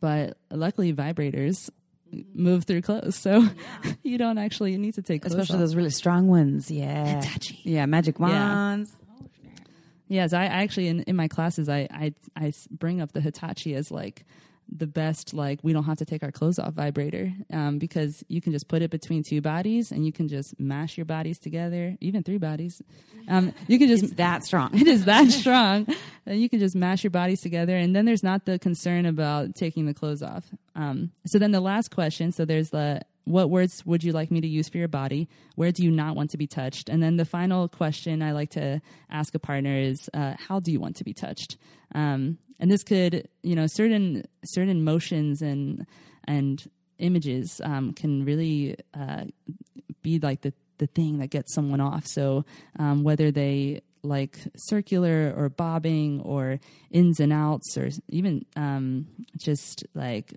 [0.00, 1.68] but luckily vibrators
[2.34, 3.46] move through clothes so
[4.02, 5.60] you don't actually need to take clothes especially off.
[5.60, 6.70] those really strong ones.
[6.70, 7.60] Yeah, Hitachi.
[7.64, 8.26] Yeah, magic Yeah.
[8.48, 8.92] wands.
[10.08, 11.86] Yes, I, I actually in, in my classes I
[12.34, 14.24] I bring up the Hitachi as like
[14.74, 18.40] the best like we don't have to take our clothes off vibrator um, because you
[18.40, 21.96] can just put it between two bodies and you can just mash your bodies together,
[22.00, 22.80] even three bodies.
[23.28, 24.70] Um, you can just It's that strong.
[24.78, 25.86] it is that strong.
[26.24, 29.54] That you can just mash your bodies together and then there's not the concern about
[29.54, 30.44] taking the clothes off.
[30.74, 34.40] Um, so then the last question so there's the what words would you like me
[34.40, 35.28] to use for your body?
[35.54, 36.88] Where do you not want to be touched?
[36.88, 38.80] And then the final question i like to
[39.10, 41.56] ask a partner is uh, how do you want to be touched?
[41.94, 45.86] Um, and this could you know certain certain motions and
[46.24, 49.24] and images um, can really uh,
[50.02, 52.06] be like the the thing that gets someone off.
[52.06, 52.44] So
[52.78, 56.58] um, whether they like circular or bobbing or
[56.90, 60.34] ins and outs or even um, just like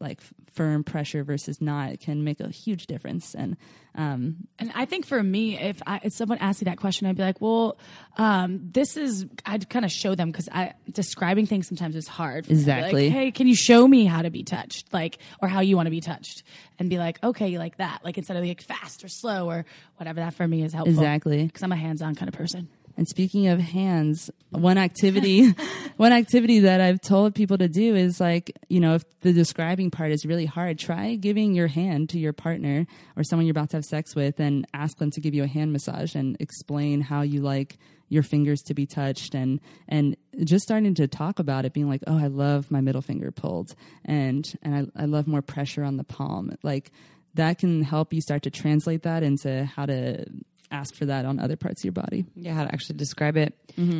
[0.00, 0.20] like
[0.52, 3.56] firm pressure versus not can make a huge difference and
[3.96, 7.16] um, And I think for me, if, I, if someone asked me that question, I'd
[7.16, 7.78] be like, well,
[8.18, 12.46] um, this is, I'd kind of show them because I describing things sometimes is hard.
[12.46, 12.54] me.
[12.54, 13.08] Like, Exactly.
[13.08, 14.92] hey, can you show me how to be touched?
[14.92, 16.42] Like, or how you want to be touched?
[16.78, 18.04] And be like, okay, you like that.
[18.04, 19.64] Like instead of like fast or slow or
[19.96, 20.92] whatever that for me is helpful.
[20.92, 21.46] Exactly.
[21.46, 22.68] Because I'm a hands on kind of person.
[22.96, 25.50] And speaking of hands, one activity,
[25.96, 29.90] one activity that I've told people to do is like, you know, if the describing
[29.90, 33.70] part is really hard, try giving your hand to your partner or someone you're about
[33.70, 37.00] to have sex with and ask them to give you a hand massage and explain
[37.00, 37.78] how you like
[38.08, 42.02] your fingers to be touched and and just starting to talk about it being like
[42.06, 45.96] oh i love my middle finger pulled and and i, I love more pressure on
[45.96, 46.56] the palm.
[46.62, 46.92] Like
[47.36, 50.24] that can help you start to translate that into how to
[50.70, 53.54] ask for that on other parts of your body Yeah, how to actually describe it.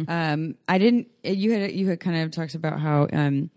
[0.09, 1.09] Um, I didn't.
[1.22, 3.50] You had you had kind of talked about how um,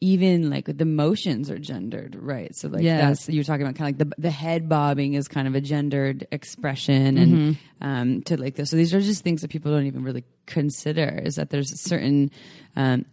[0.00, 2.54] even like the motions are gendered, right?
[2.54, 2.98] So like Yes.
[3.26, 5.60] that's you're talking about kind of like the the head bobbing is kind of a
[5.60, 8.70] gendered expression, and um, to like this.
[8.70, 11.20] So these are just things that people don't even really consider.
[11.24, 12.30] Is that there's a certain
[12.74, 13.06] um,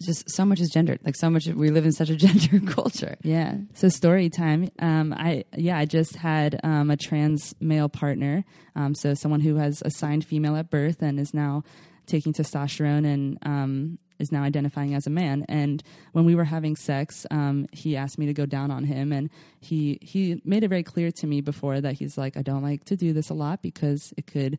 [0.00, 1.00] just so much is gendered.
[1.04, 3.16] Like so much we live in such a gender culture.
[3.22, 3.56] Yeah.
[3.74, 4.70] So story time.
[4.78, 8.44] Um, I yeah, I just had um, a trans male partner.
[8.74, 11.64] Um, so someone who has assigned female at birth and is now
[12.06, 15.44] taking testosterone and um, is now identifying as a man.
[15.48, 19.12] And when we were having sex, um, he asked me to go down on him,
[19.12, 22.62] and he he made it very clear to me before that he's like, I don't
[22.62, 24.58] like to do this a lot because it could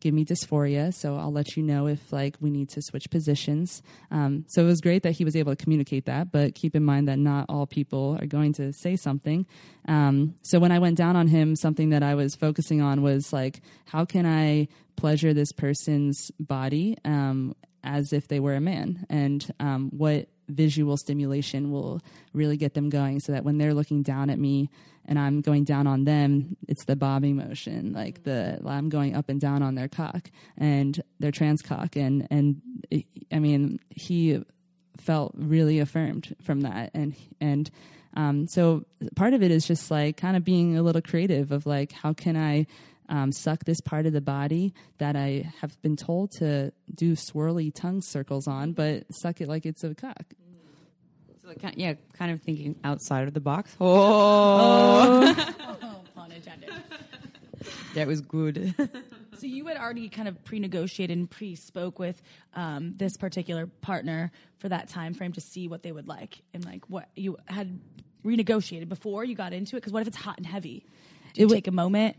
[0.00, 3.82] give me dysphoria so i'll let you know if like we need to switch positions.
[4.10, 6.84] Um, so it was great that he was able to communicate that but keep in
[6.84, 9.46] mind that not all people are going to say something.
[9.86, 13.32] Um, so when i went down on him something that i was focusing on was
[13.32, 14.68] like how can i
[15.00, 19.06] pleasure this person's body um, as if they were a man?
[19.08, 24.02] And um, what visual stimulation will really get them going so that when they're looking
[24.02, 24.68] down at me
[25.10, 29.28] and I'm going down on them, it's the bobbing motion, like the I'm going up
[29.28, 32.62] and down on their cock and their trans cock, and and
[33.32, 34.42] I mean he
[34.98, 37.68] felt really affirmed from that, and and
[38.14, 38.84] um, so
[39.16, 42.12] part of it is just like kind of being a little creative of like how
[42.12, 42.66] can I
[43.08, 47.74] um, suck this part of the body that I have been told to do swirly
[47.74, 50.24] tongue circles on, but suck it like it's a cock.
[51.50, 53.74] So like, kind- yeah, kind of thinking outside of the box.
[53.80, 55.34] Oh,
[56.14, 56.70] Pun intended.
[57.94, 58.74] that was good.
[59.38, 62.20] So you had already kind of pre-negotiated and pre-spoke with
[62.52, 66.62] um, this particular partner for that time frame to see what they would like and
[66.62, 67.80] like what you had
[68.22, 69.80] renegotiated before you got into it.
[69.80, 70.84] Because what if it's hot and heavy?
[71.32, 72.16] Do you It wa- take a moment?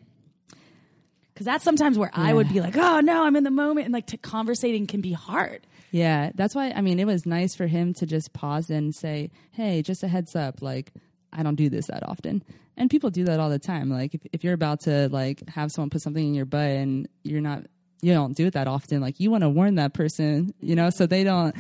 [1.32, 3.94] Because that's sometimes where I would be like, oh no, I'm in the moment, and
[3.94, 5.68] like to conversating can be hard.
[5.92, 9.30] Yeah, that's why I mean it was nice for him to just pause and say,
[9.52, 10.94] "Hey, just a heads up, like
[11.34, 12.44] I don't do this that often."
[12.78, 13.90] And people do that all the time.
[13.90, 17.08] Like if, if you're about to like have someone put something in your butt and
[17.24, 17.66] you're not
[18.02, 20.90] you don't do it that often, like you want to warn that person, you know,
[20.90, 21.56] so they don't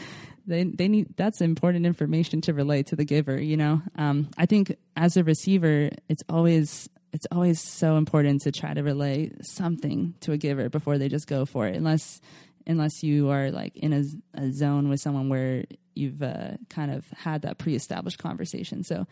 [0.47, 3.81] they they need that's important information to relate to the giver, you know.
[3.97, 8.81] Um I think as a receiver, it's always it's always so important to try to
[8.81, 12.21] relay something to a giver before they just go for it unless
[12.67, 14.03] unless you are like in a,
[14.39, 18.83] a zone with someone where you've uh, kind of had that pre-established conversation.
[18.83, 19.07] So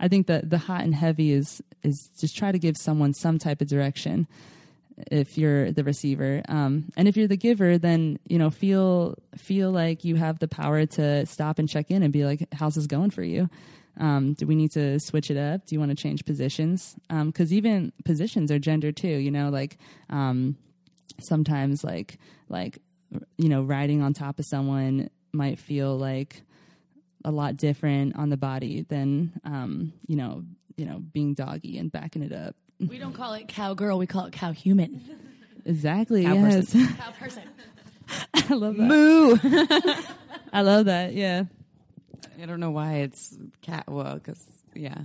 [0.00, 3.38] i think that the hot and heavy is is just try to give someone some
[3.38, 4.26] type of direction
[5.10, 6.42] if you're the receiver.
[6.46, 10.48] Um, and if you're the giver then you know feel feel like you have the
[10.48, 13.48] power to stop and check in and be like how's this going for you?
[13.98, 15.66] Um, do we need to switch it up?
[15.66, 16.96] Do you want to change positions?
[17.08, 20.56] Because even positions are gender too you know like um,
[21.18, 22.78] sometimes like like
[23.38, 26.42] you know riding on top of someone might feel like
[27.24, 30.44] a lot different on the body than um, you know
[30.76, 34.26] you know being doggy and backing it up We don't call it cowgirl, we call
[34.26, 35.00] it cow human.
[35.64, 37.42] exactly Cow yes Cow person.
[38.34, 39.36] i love that Moo.
[40.52, 41.44] i love that yeah
[42.42, 43.84] I don't know why it's cat.
[43.86, 44.42] Well, because
[44.80, 44.96] yeah,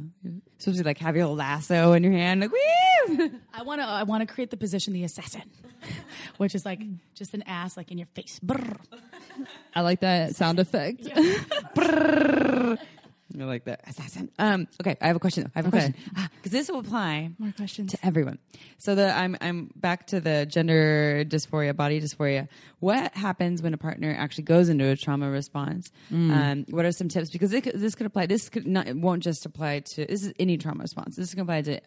[0.58, 3.30] supposed to like have your lasso in your hand, like woo.
[3.54, 3.86] I want to.
[3.86, 5.44] I want to create the position the assassin,
[6.38, 6.80] which is like
[7.14, 8.40] just an ass like in your face.
[8.40, 8.78] Brrr.
[9.76, 11.04] i like that sound effect
[13.40, 14.30] I like that assassin.
[14.38, 15.44] Um, okay, I have a question.
[15.46, 15.52] though.
[15.56, 15.92] I have a Okay.
[15.94, 18.38] question because this will apply more questions to everyone.
[18.78, 22.48] So the I'm I'm back to the gender dysphoria, body dysphoria.
[22.80, 25.92] What happens when a partner actually goes into a trauma response?
[26.12, 27.32] Um, what are some tips?
[27.32, 28.28] Because it, this could apply.
[28.28, 28.88] This could not.
[28.88, 30.06] It won't just apply to.
[30.06, 31.16] This is any trauma response.
[31.16, 31.82] This can apply to.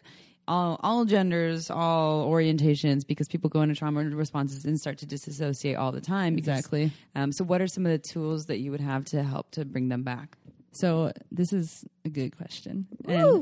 [0.47, 5.75] All, all genders, all orientations, because people go into trauma responses and start to disassociate
[5.77, 6.33] all the time.
[6.33, 6.91] Because, Exactly.
[7.13, 9.63] Um, so, what are some of the tools that you would have to help to
[9.63, 10.38] bring them back?
[10.71, 12.87] So this is a good question,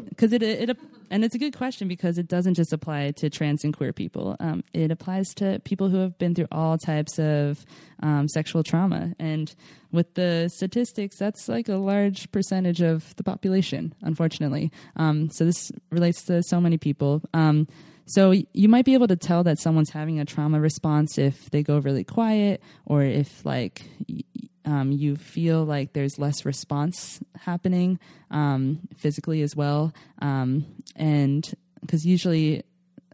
[0.10, 0.78] because it, it
[1.10, 4.38] and it's a good question because it doesn't just apply to trans and queer people.
[4.40, 7.66] Um, it applies to people who have been through all types of
[8.02, 9.54] um, sexual trauma, and
[9.92, 14.72] with the statistics, that's like a large percentage of the population, unfortunately.
[14.96, 17.22] Um, so this relates to so many people.
[17.34, 17.68] Um,
[18.06, 21.62] so you might be able to tell that someone's having a trauma response if they
[21.62, 23.82] go really quiet or if like
[24.68, 28.00] um, you feel like there's less response happening
[28.30, 29.94] um, physically as well.
[30.22, 30.66] Um,
[30.96, 31.50] and
[31.80, 32.64] because usually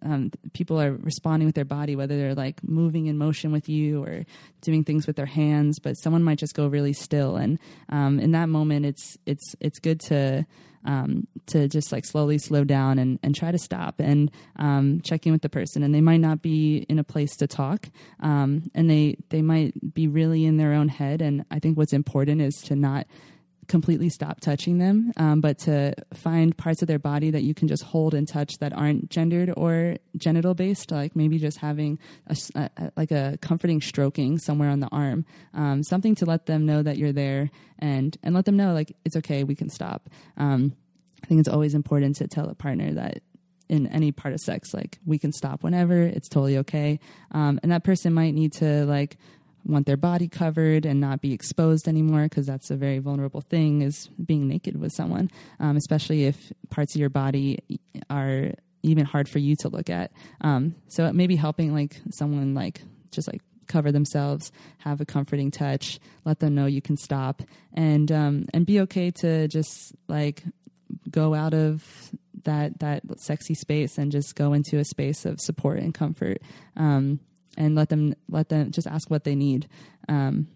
[0.02, 4.04] um, people are responding with their body, whether they're like moving in motion with you
[4.04, 4.26] or
[4.62, 7.36] doing things with their hands, but someone might just go really still.
[7.36, 10.48] And um, in that moment, it's it's it's good to
[10.86, 15.26] um, to just like slowly slow down and, and try to stop and um, check
[15.26, 15.84] in with the person.
[15.84, 19.94] And they might not be in a place to talk, um, and they they might
[19.94, 21.22] be really in their own head.
[21.22, 23.08] And I think what's important is to not
[23.74, 27.68] completely stop touching them, um, but to find parts of their body that you can
[27.68, 31.98] just hold and touch that aren't gendered or genital based, like maybe just having
[32.28, 36.68] a, a, like a comforting stroking somewhere on the arm, um, something to let them
[36.68, 37.50] know that you're there
[37.80, 40.08] and and let them know like it's okay, we can stop.
[40.38, 40.76] Um,
[41.24, 43.24] I think it's always important to tell a partner that
[43.70, 47.00] in any part of sex, like we can stop whenever, it's totally okay,
[47.32, 49.18] um, and that person might need to like
[49.66, 53.82] want their body covered and not be exposed anymore because that's a very vulnerable thing
[53.82, 57.60] is being naked with someone um, especially if parts of your body
[58.10, 58.52] are
[58.84, 60.12] even hard for you to look at.
[60.42, 65.06] Um, so it may be helping like someone like just like cover themselves have a
[65.06, 67.42] comforting touch let them know you can stop
[67.74, 70.44] and um, and be okay to just like
[71.10, 71.84] go out of
[72.44, 76.40] that that sexy space and just go into a space of support and comfort.
[76.76, 77.20] Um,
[77.58, 79.68] and let them let them just ask what they need.
[80.10, 80.48] Um,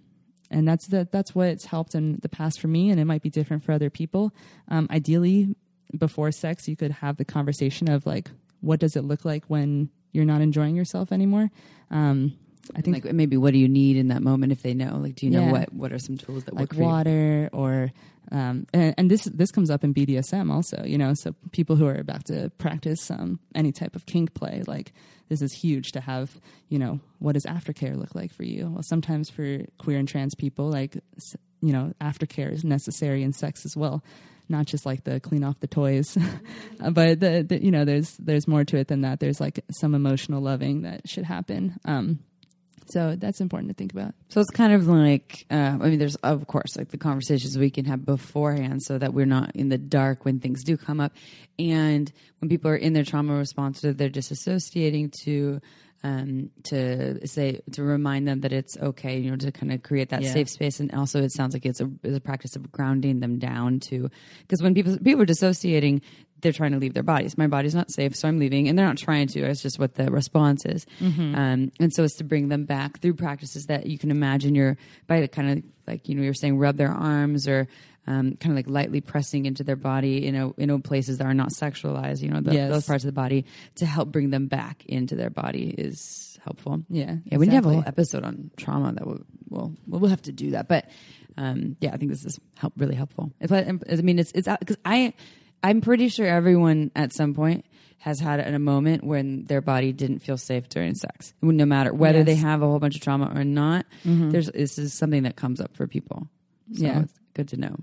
[0.49, 3.29] and that's the, that's what's helped in the past for me, and it might be
[3.29, 4.33] different for other people.
[4.69, 5.55] Um, ideally,
[5.97, 8.31] before sex, you could have the conversation of like,
[8.61, 11.49] what does it look like when you're not enjoying yourself anymore?
[11.91, 12.37] Um,
[12.75, 14.97] I think like maybe what do you need in that moment if they know?
[14.97, 17.91] Like, do you know what what are some tools that like work water or
[18.31, 20.83] um, and, and this this comes up in BDSM also.
[20.85, 24.63] You know, so people who are about to practice um, any type of kink play,
[24.67, 24.93] like
[25.29, 26.39] this is huge to have.
[26.69, 28.69] You know, what does aftercare look like for you?
[28.69, 30.97] Well, sometimes for queer and trans people, like
[31.61, 34.03] you know, aftercare is necessary in sex as well.
[34.49, 36.17] Not just like the clean off the toys,
[36.79, 39.19] but the, the you know there's there's more to it than that.
[39.19, 41.77] There's like some emotional loving that should happen.
[41.85, 42.19] Um,
[42.89, 44.13] so that's important to think about.
[44.29, 47.69] So it's kind of like, uh, I mean, there's of course like the conversations we
[47.69, 51.13] can have beforehand, so that we're not in the dark when things do come up,
[51.59, 55.59] and when people are in their trauma response, to they're disassociating to.
[56.03, 60.09] Um, to say to remind them that it's okay, you know, to kind of create
[60.09, 60.31] that Yeah.
[60.31, 63.39] safe space, and also it sounds like it's a, it's a practice of grounding them
[63.39, 64.07] down to
[64.41, 66.03] because when people people are dissociating,
[66.41, 67.37] they're trying to leave their bodies.
[67.37, 69.41] My body's not safe, so I'm leaving, and they're not trying to.
[69.41, 73.15] It's just what the response is, um, and so it's to bring them back through
[73.15, 74.55] practices that you can imagine.
[74.55, 74.77] You're
[75.07, 77.67] by the kind of like you know you're saying rub their arms or
[78.07, 81.33] um, kind of like lightly pressing into their body, you know, in places that are
[81.33, 82.21] not sexualized.
[82.21, 82.69] You know, the, Yes.
[82.71, 86.83] those parts of the body to help bring them back into their body is helpful.
[86.89, 90.09] Yeah, Yeah, we need to have a whole episode on trauma that we'll we'll, we'll
[90.09, 90.67] have to do that.
[90.69, 90.89] But
[91.35, 93.31] um, yeah, I think this is help really helpful.
[93.41, 93.59] If I,
[93.91, 95.13] I mean, it's it's because I
[95.63, 97.65] I'm pretty sure everyone at some point
[97.99, 101.33] has had a moment when their body didn't feel safe during sex.
[101.41, 104.29] No matter whether they have a whole bunch of trauma or not, mm-hmm.
[104.29, 106.27] there's this is something that comes up for people.
[106.73, 107.01] So Yeah.
[107.01, 107.75] it's good to know.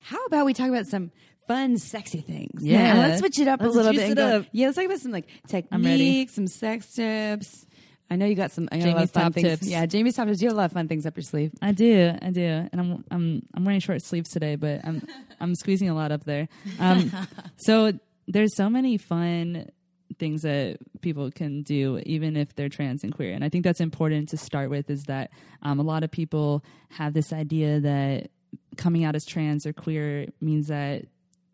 [0.00, 1.10] How about we talk about some
[1.46, 2.62] fun, sexy things?
[2.64, 2.94] Yeah.
[2.94, 4.10] Now, let's switch it up Let's a little bit.
[4.12, 4.46] it go- up.
[4.52, 7.66] Yeah, let's talk about some like techniques, some sex tips.
[8.10, 8.68] I know you got some.
[8.72, 9.46] I know Jamie's top things.
[9.46, 9.66] tips.
[9.66, 10.40] Yeah, Jamie's top tips.
[10.40, 11.52] You have a lot of fun things up your sleeve.
[11.60, 15.06] I do, I do, and I'm I'm I'm wearing short sleeves today, but I'm
[15.40, 16.48] I'm squeezing a lot up there.
[16.78, 17.12] Um,
[17.56, 17.92] so
[18.26, 19.70] there's so many fun
[20.18, 23.80] things that people can do, even if they're trans and queer, and I think that's
[23.80, 24.88] important to start with.
[24.88, 25.30] Is that
[25.62, 28.30] um, a lot of people have this idea that
[28.78, 31.04] coming out as trans or queer means that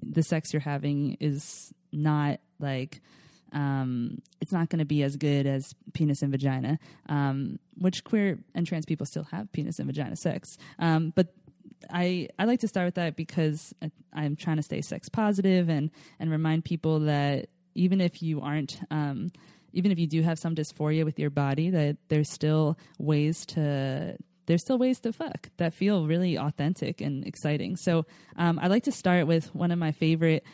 [0.02, 3.00] the sex you're having is not like
[3.54, 6.78] um, it's not going to be as good as penis and vagina,
[7.08, 10.58] um, which queer and trans people still have penis and vagina sex.
[10.78, 11.32] Um, but
[11.90, 15.68] I, I like to start with that because I- I'm trying to stay sex positive
[15.68, 19.30] and, and remind people that even if you aren't, um,
[19.72, 24.16] even if you do have some dysphoria with your body, that there's still ways to
[24.46, 27.76] there's still ways to fuck that feel really authentic and exciting.
[27.76, 28.04] So
[28.36, 30.44] um, I like to start with one of my favorite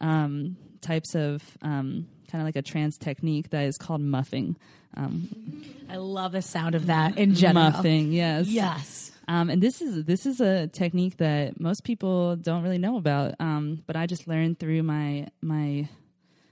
[0.00, 4.56] um, types of um, kind of like a trans technique that is called muffing.
[4.96, 7.70] Um, I love the sound of that in general.
[7.70, 9.10] muffing, yes, Yes.
[9.28, 13.34] Um, and this is this is a technique that most people don't really know about,
[13.38, 15.88] um, but I just learned through my my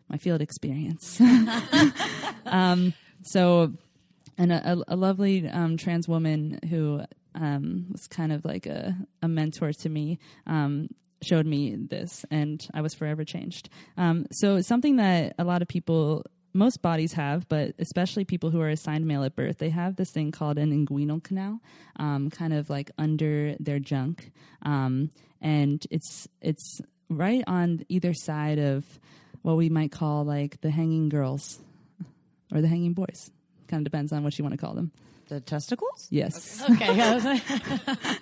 [0.09, 1.21] my field experience.
[2.47, 3.73] um, so,
[4.39, 7.03] and a, a, a lovely um, trans woman who
[7.35, 10.19] um, was kind of like a, a mentor to me.
[10.47, 10.89] Um,
[11.23, 13.69] showed me this and I was forever changed.
[13.97, 18.61] Um, so something that a lot of people most bodies have, but especially people who
[18.61, 21.61] are assigned male at birth, they have this thing called an inguinal canal,
[21.97, 25.11] um, kind of like under their junk, um,
[25.43, 28.85] and it's it's right on either side of
[29.43, 31.59] what we might call like the hanging girls
[32.53, 33.31] or the hanging boys.
[33.69, 34.91] Kind of depends on what you want to call them.
[35.29, 36.09] The testicles?
[36.11, 37.01] Yes, Okay.
[37.03, 38.19] I was like- I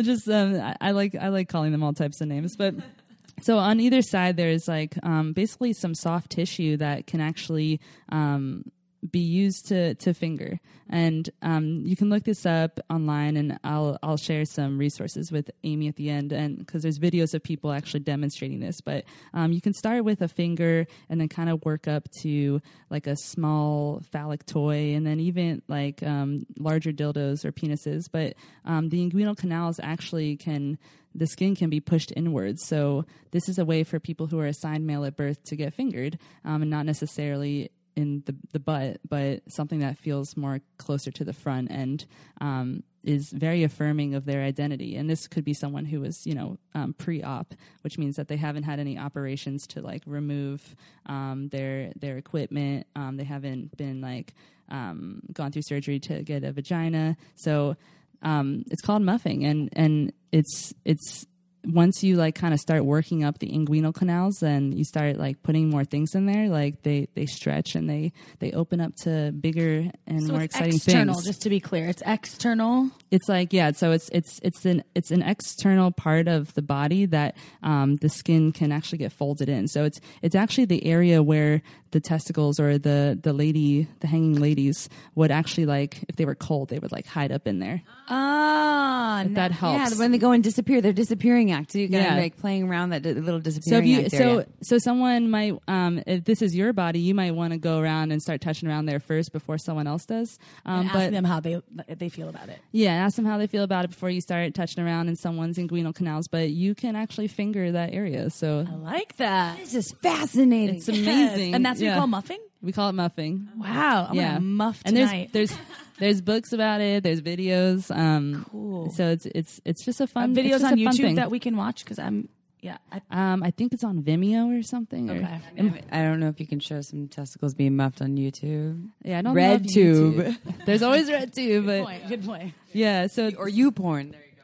[0.00, 2.74] just um, I, I like I like calling them all types of names, but
[3.42, 7.80] so on either side there's like um, basically some soft tissue that can actually
[8.10, 8.64] um,
[9.10, 13.98] be used to to finger, and um, you can look this up online, and I'll
[14.02, 17.72] I'll share some resources with Amy at the end, and because there's videos of people
[17.72, 21.64] actually demonstrating this, but um, you can start with a finger and then kind of
[21.64, 27.44] work up to like a small phallic toy, and then even like um, larger dildos
[27.44, 28.34] or penises, but
[28.64, 30.78] um, the inguinal canals actually can
[31.14, 32.66] the skin can be pushed inwards.
[32.66, 35.74] So this is a way for people who are assigned male at birth to get
[35.74, 41.10] fingered, um, and not necessarily in the the butt, but something that feels more closer
[41.10, 42.04] to the front and
[42.40, 44.96] um, is very affirming of their identity.
[44.96, 48.36] And this could be someone who was, you know, um, pre-op, which means that they
[48.36, 50.76] haven't had any operations to like remove
[51.06, 52.86] um, their their equipment.
[52.94, 54.34] Um, they haven't been like
[54.68, 57.16] um, gone through surgery to get a vagina.
[57.36, 57.76] So
[58.22, 61.26] um, it's called muffing, and and it's it's
[61.64, 65.42] once you like kind of start working up the inguinal canals, then you start like
[65.42, 66.48] putting more things in there.
[66.48, 70.54] Like they they stretch and they they open up to bigger and so more it's
[70.54, 71.26] exciting external, things.
[71.26, 71.86] just to be clear.
[71.88, 72.90] It's external.
[73.12, 77.04] It's like yeah, so it's it's it's an it's an external part of the body
[77.06, 79.68] that um, the skin can actually get folded in.
[79.68, 84.40] So it's it's actually the area where the testicles or the the lady the hanging
[84.40, 87.82] ladies would actually like if they were cold they would like hide up in there.
[88.08, 89.98] Ah, If that Yeah, helps.
[89.98, 91.72] when they go and disappear, they're disappearing act.
[91.72, 92.16] So you gotta Yeah.
[92.16, 94.46] like playing around that d- little So disappearing if you act so area.
[94.62, 98.10] so someone might um, if this is your body, you might want to go around
[98.12, 100.38] and start touching around there first before someone else does.
[100.64, 102.58] Um, and but ask them how they they feel about it.
[102.72, 105.58] yeah, ask them how they feel about it before you start touching around in someone's
[105.58, 106.28] inguinal canals.
[106.28, 109.58] But you can actually finger that area, so I like that.
[109.58, 110.76] this is fascinating.
[110.76, 111.54] it's amazing.
[111.54, 111.94] and that's what Yeah.
[111.94, 112.38] you call muffing.
[112.62, 113.48] We call it muffing.
[113.56, 115.52] Wow, I'm yeah, gonna muff and there's there's
[115.98, 117.02] there's books about it.
[117.02, 117.90] There's videos.
[117.94, 118.90] Um, Cool.
[118.90, 121.14] So it's it's it's just a Uh, fun it's videos on a YouTube thing.
[121.16, 122.28] that we can watch because I'm
[122.62, 122.78] yeah.
[122.90, 123.00] I,
[123.32, 125.10] um, I think it's on Vimeo or something.
[125.10, 125.14] or-
[125.58, 125.82] okay.
[125.92, 128.88] I don't know if you can show some testicles being muffed on YouTube.
[129.04, 130.14] yeah, I don't Red love tube.
[130.16, 130.36] YouTube.
[130.66, 132.08] There's always red tube, Good but point.
[132.08, 132.54] Good point.
[132.72, 133.06] yeah.
[133.08, 134.12] So Or YouPorn.
[134.12, 134.42] There you go.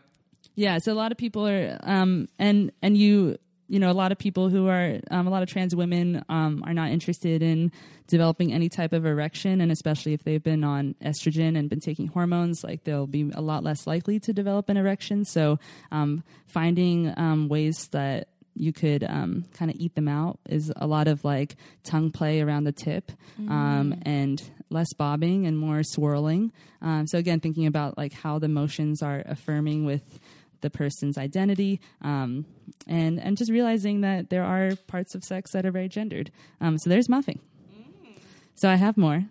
[0.56, 3.38] Yeah, so a lot of people are, um, and and you,
[3.68, 6.62] you know, a lot of people who are, um, a lot of trans women um,
[6.66, 7.70] are not interested in
[8.06, 12.08] developing any type of erection, and especially if they've been on estrogen and been taking
[12.08, 15.24] hormones, like they'll be a lot less likely to develop an erection.
[15.24, 15.58] So,
[15.92, 20.86] um, finding um, ways that you could um, kind of eat them out is a
[20.86, 23.12] lot of like tongue play around the tip
[23.48, 26.52] um, and less bobbing and more swirling.
[26.82, 30.18] Um, so again, thinking about like how the motions are affirming with
[30.60, 32.46] the person's identity, um,
[32.86, 36.30] and and just realizing that there are parts of sex that are very gendered.
[36.60, 37.40] Um, so there's muffing.
[38.54, 39.24] So I have more.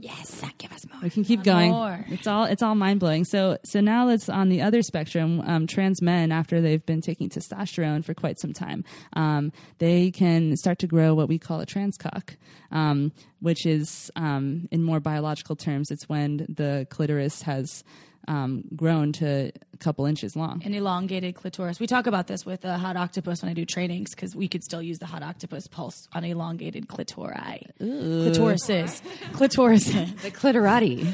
[0.00, 1.00] Yes, give us more.
[1.02, 1.72] We can keep going.
[1.72, 2.04] more.
[2.08, 3.24] It's all it's all mind blowing.
[3.24, 5.40] So so now let's on the other spectrum.
[5.40, 8.84] Um, trans men, after they've been taking testosterone for quite some time,
[9.14, 12.36] um, they can start to grow what we call a trans cock,
[12.70, 17.82] um, which is um, in more biological terms, it's when the clitoris has
[18.28, 20.62] um, grown to a couple inches long.
[20.64, 21.80] An elongated clitoris.
[21.80, 24.62] We talk about this with a Hot Octopuss when I do trainings because we could
[24.62, 27.66] still use the Hot Octopuss pulse on elongated clitori.
[27.80, 29.02] Clitorises.
[29.32, 30.16] Clitorises.
[30.28, 31.04] The clitorati.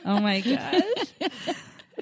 [0.04, 1.30] oh my gosh!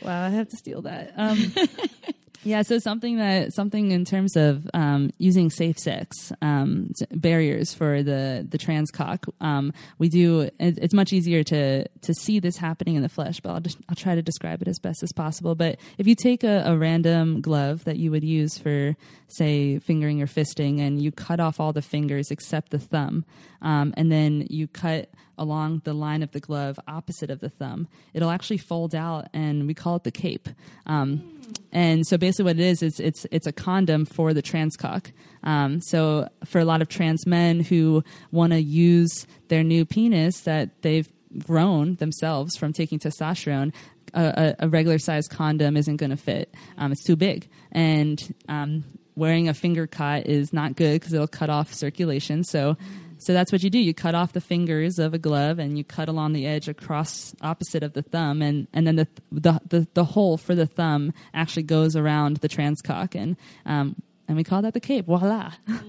[0.03, 1.13] wow, I have to steal that.
[1.17, 1.53] Um,
[2.43, 8.03] yeah, so something that something in terms of um, using safe sex um, barriers for
[8.03, 9.27] the the trans cock.
[9.41, 10.43] Um, we do.
[10.59, 13.79] It, it's much easier to to see this happening in the flesh, but I'll just
[13.89, 15.55] I'll try to describe it as best as possible.
[15.55, 18.97] But if you take a, a random glove that you would use for
[19.29, 23.25] say fingering or fisting, and you cut off all the fingers except the thumb,
[23.63, 27.89] um, and then you cut along the line of the glove opposite of the thumb,
[28.15, 30.49] it'll actually fold out, and we call it the cape.
[30.87, 31.41] Um,
[31.73, 35.13] and so basically, what it is is it's it's a condom for the trans cock.
[35.43, 40.41] Um, so for a lot of trans men who want to use their new penis
[40.41, 41.09] that they've
[41.39, 43.73] grown themselves from taking testosterone,
[44.15, 46.55] a, a, regular size condom isn't going to fit.
[46.79, 48.85] Um, it's too big, and um,
[49.15, 52.45] wearing a finger cot is not good because it'll cut off circulation.
[52.45, 52.77] So
[53.19, 53.79] So that's what you do.
[53.79, 57.35] You cut off the fingers of a glove and you cut along the edge across
[57.41, 61.13] opposite of the thumb, and, and then the, the the the hole for the thumb
[61.33, 63.97] actually goes around the transcock, and um,
[64.29, 65.07] and we call that the cape.
[65.07, 65.53] Voila.
[65.69, 65.81] I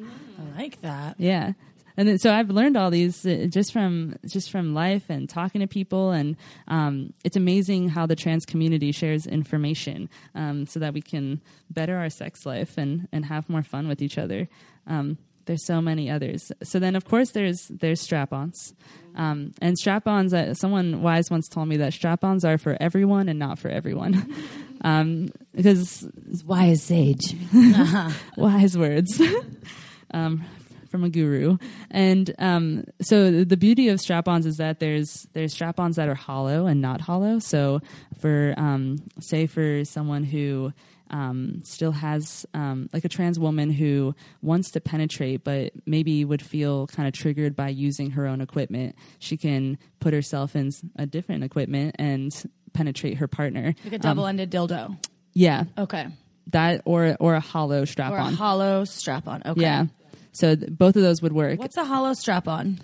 [0.57, 1.15] like that.
[1.19, 1.53] Yeah.
[1.99, 5.61] And then, so I've learned all these uh, just from just from life and talking
[5.61, 10.93] to people, and um, it's amazing how the trans community shares information um, so that
[10.93, 14.47] we can better our sex life and and have more fun with each other.
[14.85, 15.17] Um,
[15.47, 16.51] there's so many others.
[16.63, 18.73] So then, of course, there's there's strap-ons,
[19.15, 20.33] um, and strap-ons.
[20.33, 24.33] Uh, someone wise once told me that strap-ons are for everyone and not for everyone,
[24.81, 26.07] um, because
[26.45, 27.35] Wise sage.
[28.37, 29.21] wise words
[30.13, 30.45] um,
[30.89, 31.57] from a guru.
[31.91, 36.67] And um, so the beauty of strap-ons is that there's there's strap-ons that are hollow
[36.67, 37.39] and not hollow.
[37.39, 37.81] So
[38.19, 40.73] for um, say for someone who
[41.09, 46.41] um, still has um, like a trans woman who wants to penetrate but maybe would
[46.41, 51.05] feel kind of triggered by using her own equipment she can put herself in a
[51.05, 52.31] different equipment and
[52.73, 54.97] penetrate her partner Like a Um, double-ended dildo.
[55.33, 56.07] yeah Okay.
[56.47, 59.41] that or or a hollow strap Or a on hollow strap-on.
[59.45, 59.61] Okay.
[59.61, 59.85] yeah.
[60.33, 61.57] So th- both of those would work.
[61.59, 62.79] What's a hollow strap-on?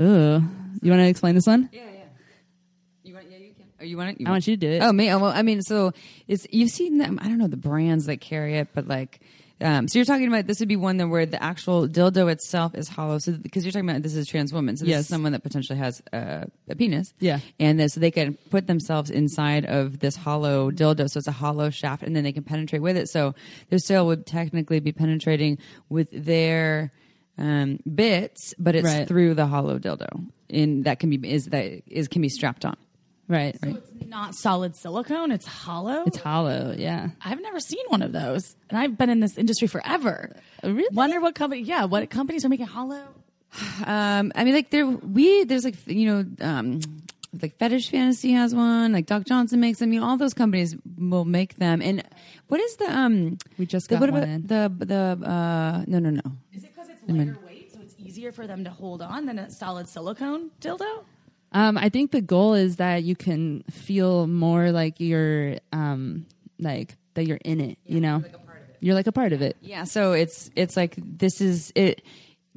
[0.00, 0.42] Ooh.
[0.82, 1.68] You want to explain this one?
[1.72, 2.00] Yeah, yeah.
[3.04, 3.30] You want?
[3.30, 3.66] Yeah, you can.
[3.84, 4.20] Oh, you want it?
[4.20, 4.80] You I want you to do it.
[4.82, 5.10] Oh, me.
[5.12, 5.92] Oh, well, I mean, so
[6.26, 7.18] it's you've seen them.
[7.20, 9.20] I don't know the brands that carry it, but like,
[9.60, 12.74] um, so you're talking about this would be one that where the actual dildo itself
[12.74, 13.18] is hollow.
[13.18, 15.00] So because you're talking about this is a trans woman, so this Yes.
[15.02, 17.12] is someone that potentially has uh, a penis.
[17.20, 17.40] Yeah.
[17.60, 21.08] and then, so they can put themselves inside of this hollow dildo.
[21.10, 23.08] So it's a hollow shaft, and then they can penetrate with it.
[23.10, 23.34] So
[23.68, 25.58] they still would technically be penetrating
[25.90, 26.90] with their
[27.38, 29.06] um, bits, but it's Right.
[29.06, 30.26] through the hollow dildo.
[30.48, 32.76] In that can be is that is can be strapped on.
[33.26, 33.58] Right.
[33.60, 35.30] So it's not solid silicone.
[35.32, 36.04] It's hollow.
[36.06, 36.74] It's hollow.
[36.76, 37.08] Yeah.
[37.24, 40.36] I've never seen one of those, and I've been in this industry forever.
[40.62, 40.94] Really?
[40.94, 41.62] Wonder what company?
[41.62, 43.02] Yeah, what companies are making hollow?
[43.86, 46.80] Um, I mean, like there, we there's like you know, um,
[47.40, 48.92] like Fetish Fantasy has one.
[48.92, 49.92] Like Doc Johnson makes them.
[49.92, 51.80] You know, all those companies will make them.
[51.80, 52.02] And
[52.48, 53.38] what is the um?
[53.56, 54.46] We just the, got what one about in.
[54.46, 55.84] the the uh?
[55.86, 56.22] No, no, no.
[56.52, 59.38] Is it because it's lighter weight, so it's easier for them to hold on than
[59.38, 61.04] a solid silicone dildo?
[61.54, 66.26] Um, I think the goal is that you can feel more like you're, um,
[66.58, 67.78] like that you're in it.
[67.86, 68.22] you know,
[68.80, 69.56] you're like a part of it.
[69.62, 72.02] Yeah, so it's it's like this is it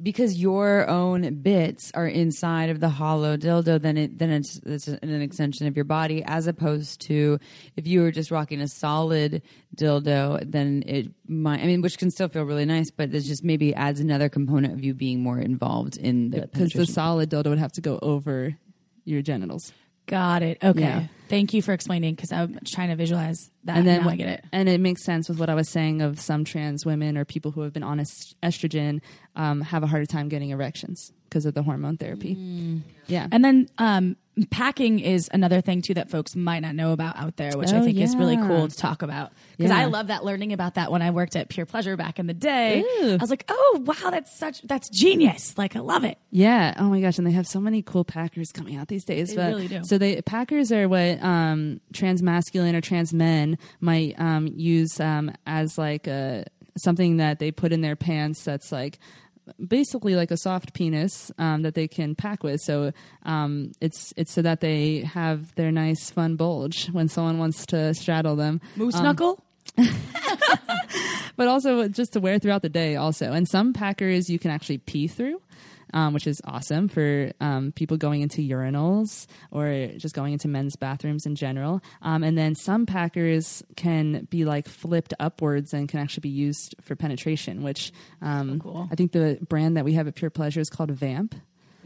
[0.00, 3.80] because your own bits are inside of the hollow dildo.
[3.80, 7.38] Then it then it's it's an extension of your body, as opposed to
[7.76, 9.42] if you were just rocking a solid
[9.74, 10.42] dildo.
[10.44, 13.74] Then it might, I mean, which can still feel really nice, but it just maybe
[13.74, 17.58] adds another component of you being more involved in the Because the solid dildo would
[17.58, 18.56] have to go over
[19.08, 19.72] your genitals.
[20.06, 20.58] Got it.
[20.64, 20.80] Okay.
[20.80, 21.06] Yeah.
[21.28, 23.76] Thank you for explaining because I'm trying to visualize that.
[23.76, 24.44] and then I get it.
[24.52, 27.50] And it makes sense with what I was saying of some trans women or people
[27.50, 29.00] who have been on est- estrogen
[29.36, 32.36] um, have a harder time getting erections because of the hormone therapy.
[32.36, 32.80] Mm.
[33.06, 33.26] Yeah.
[33.30, 34.16] And then um,
[34.46, 37.78] packing is another thing too that folks might not know about out there, which I
[37.78, 39.32] Oh, think is really cool to talk about.
[39.56, 42.26] Because I love that learning about that when I worked at Pure Pleasure back in
[42.26, 42.80] the day.
[42.82, 43.12] Ooh.
[43.12, 45.56] I was like, oh wow, that's such that's genius.
[45.56, 46.18] Like I love it.
[46.30, 46.74] Yeah.
[46.78, 47.18] Oh my gosh.
[47.18, 49.30] And they have so many cool Packers coming out these days.
[49.30, 49.80] They but, really do.
[49.84, 55.32] So they Packers are what um, trans masculine or trans men might um, use um,
[55.46, 56.44] as like a
[56.76, 58.44] something that they put in their pants.
[58.44, 58.98] That's like
[59.66, 62.60] basically like a soft penis um, that they can pack with.
[62.62, 62.92] So
[63.24, 67.94] um, it's it's so that they have their nice fun bulge when someone wants to
[67.94, 68.60] straddle them.
[68.76, 69.42] Moose Um, knuckle.
[71.36, 74.78] but also just to wear throughout the day also and some packers you can actually
[74.78, 75.40] pee through
[75.92, 80.76] um, which is awesome for um, people going into urinals or just going into men's
[80.76, 86.00] bathrooms in general um, and then some packers can be like flipped upwards and can
[86.00, 88.88] actually be used for penetration which um, cool.
[88.90, 91.34] i think the brand that we have at pure pleasure is called vamp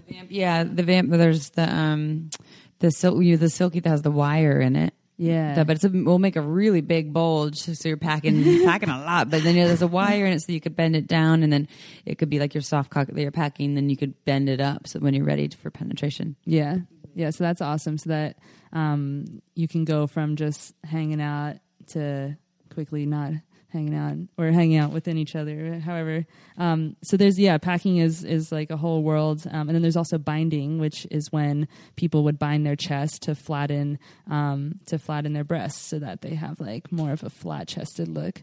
[0.08, 1.10] Vamp- yeah, the vamp.
[1.10, 2.30] There's the um,
[2.80, 4.94] the sil- you the silky that has the wire in it.
[5.22, 8.88] Yeah That- but it's a, we'll make a really big bulge, so you're packing packing
[8.88, 9.30] a lot.
[9.30, 11.42] But then you know, there's a wire in it, so you could bend it down,
[11.42, 11.68] and then
[12.04, 13.74] it could be like your soft cock that you're packing.
[13.74, 16.36] Then you could bend it up, so when you're ready for penetration.
[16.44, 16.78] Yeah.
[17.14, 17.30] Yeah.
[17.30, 17.98] So that's awesome.
[17.98, 18.36] So that
[18.72, 21.56] um, you can go from just hanging out
[21.88, 22.36] to
[22.72, 23.32] quickly not
[23.72, 25.78] hanging out or hanging out within each other.
[25.80, 26.26] However,
[26.58, 29.96] um, so there's yeah, packing is is like a whole world, um, and then there's
[29.96, 33.98] also binding, which is when people would bind their chest to flatten
[34.30, 38.08] um, to flatten their breasts so that they have like more of a flat chested
[38.08, 38.42] look.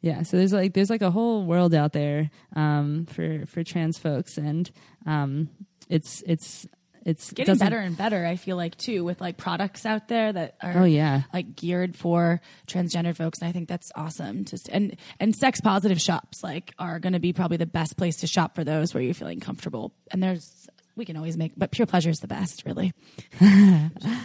[0.00, 3.98] Yeah, so there's like there's like a whole world out there um, for for trans
[3.98, 4.70] folks, and
[5.06, 5.48] um,
[5.88, 6.66] it's it's
[7.08, 10.56] it's Getting better and better, I feel like too, with like products out there that
[10.62, 11.22] are Oh, yeah.
[11.32, 13.40] like geared for transgender folks.
[13.40, 14.44] And I think that's awesome.
[14.44, 18.16] Just and and sex positive shops like are going to be probably the best place
[18.18, 19.92] to shop for those where you're feeling comfortable.
[20.10, 20.57] And there's
[20.98, 22.92] we can always make, but pure pleasure is the best, really.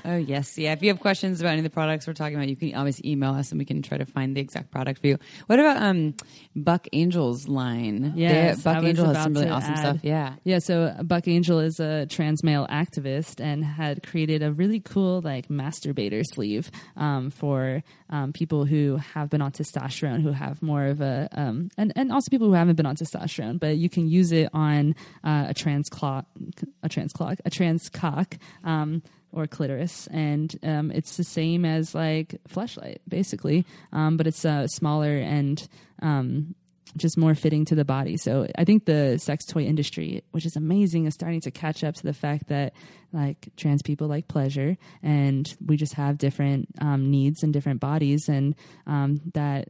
[0.06, 0.74] Oh yes, yeah.
[0.74, 3.04] If you have questions about any of the products we're talking about, you can always
[3.06, 5.18] email us and we can try to find the exact product for you.
[5.48, 6.16] What about um
[6.56, 8.14] Buck Angel's line?
[8.16, 9.80] Yes, They- Buck Angel has some really awesome add.
[9.80, 9.98] stuff.
[10.04, 10.36] Yeah.
[10.44, 15.22] Yeah, so Buck Angel is a trans male activist and had created a really cool
[15.22, 20.86] like masturbator sleeve um, for um, people who have been on testosterone, who have more
[20.86, 23.60] of a, um, and and also people who haven't been on testosterone.
[23.60, 26.26] But you can use it on uh, a trans clock,
[26.82, 28.38] a trans clock, a trans cock.
[28.64, 29.04] Um,
[29.36, 34.68] or clitoris, and um, it's the same as like fleshlight, basically, um, but it's uh,
[34.68, 35.68] smaller and
[36.04, 36.54] um,
[36.98, 38.18] just more fitting to the body.
[38.18, 41.96] So I think the sex toy industry, which is amazing, is starting to catch up
[41.96, 42.74] to the fact that
[43.12, 48.30] like trans people like pleasure, and we just have different um, needs and different bodies,
[48.30, 48.56] and
[48.86, 49.70] um, that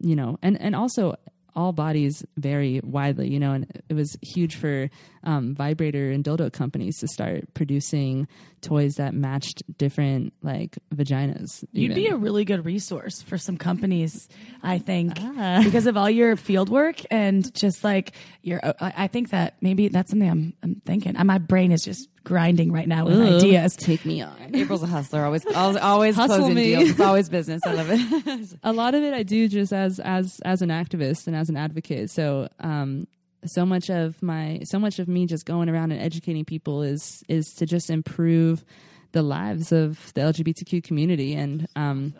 [0.00, 1.16] you know, and and also
[1.56, 4.90] all bodies vary widely, you know, and it was huge for
[5.24, 8.28] um, vibrator and dildo companies to start producing
[8.60, 11.64] toys that matched different like vaginas.
[11.72, 11.94] You'd even.
[11.96, 14.28] be a really good resource for some companies,
[14.62, 15.62] I think, Ah.
[15.64, 18.60] because of all your field work and just like your.
[18.64, 21.14] I I think that maybe that's something I'm, I'm thinking.
[21.24, 23.76] My brain is just grinding right now with Ooh, ideas.
[23.76, 24.50] Take me on.
[24.52, 25.24] April's a hustler.
[25.24, 26.74] Always, always, always closing me.
[26.74, 26.90] deals.
[26.90, 27.62] It's always business.
[27.64, 28.58] I love it.
[28.64, 31.56] a lot of it I do just as as as an activist and as an
[31.56, 32.10] advocate.
[32.10, 33.06] So um
[33.44, 37.22] so much of my so much of me just going around and educating people is
[37.28, 38.64] is to just improve
[39.12, 42.12] the lives of the LGBTQ community and um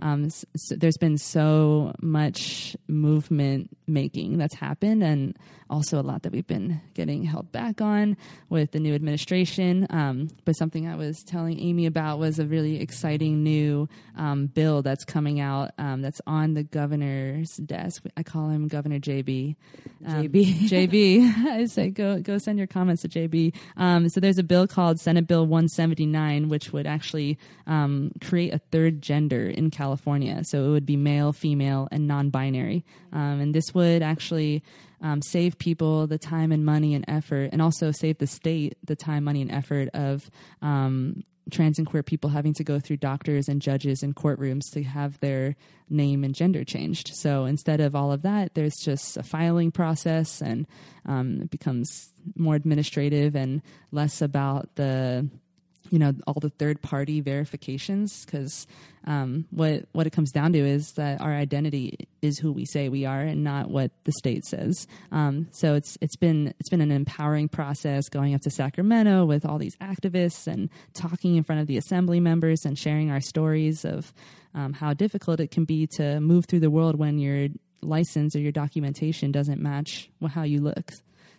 [0.00, 5.38] um, s- s there's been so much movement making that's happened, and
[5.74, 8.16] also a lot that we've been getting held back on
[8.48, 9.88] with the new administration.
[9.90, 14.82] Um, but something I was telling Amy about was a really exciting new um, bill
[14.82, 18.04] that's coming out um, that's on the governor's desk.
[18.16, 19.56] I call him Governor JB.
[20.04, 20.68] JB.
[20.68, 21.46] JB.
[21.46, 23.54] I say go go send your comments to JB.
[23.76, 28.58] Um, so there's a bill called Senate Bill 179, which would actually um, create a
[28.70, 30.40] third gender in California.
[30.44, 32.84] So it would be male, female, and non-binary.
[33.12, 34.62] Um, and this would actually
[35.04, 38.96] um, save people the time and money and effort, and also save the state the
[38.96, 40.30] time, money, and effort of
[40.62, 44.82] um, trans and queer people having to go through doctors and judges and courtrooms to
[44.82, 45.56] have their
[45.90, 47.10] name and gender changed.
[47.14, 50.66] So instead of all of that, there's just a filing process, and
[51.04, 53.60] um, it becomes more administrative and
[53.92, 55.28] less about the
[55.90, 58.66] you know all the third party verifications because
[59.06, 62.88] um, what what it comes down to is that our identity is who we say
[62.88, 64.86] we are and not what the state says.
[65.12, 69.44] Um, so it's it's been it's been an empowering process going up to Sacramento with
[69.44, 73.84] all these activists and talking in front of the assembly members and sharing our stories
[73.84, 74.12] of
[74.54, 77.48] um, how difficult it can be to move through the world when your
[77.82, 80.92] license or your documentation doesn't match how you look.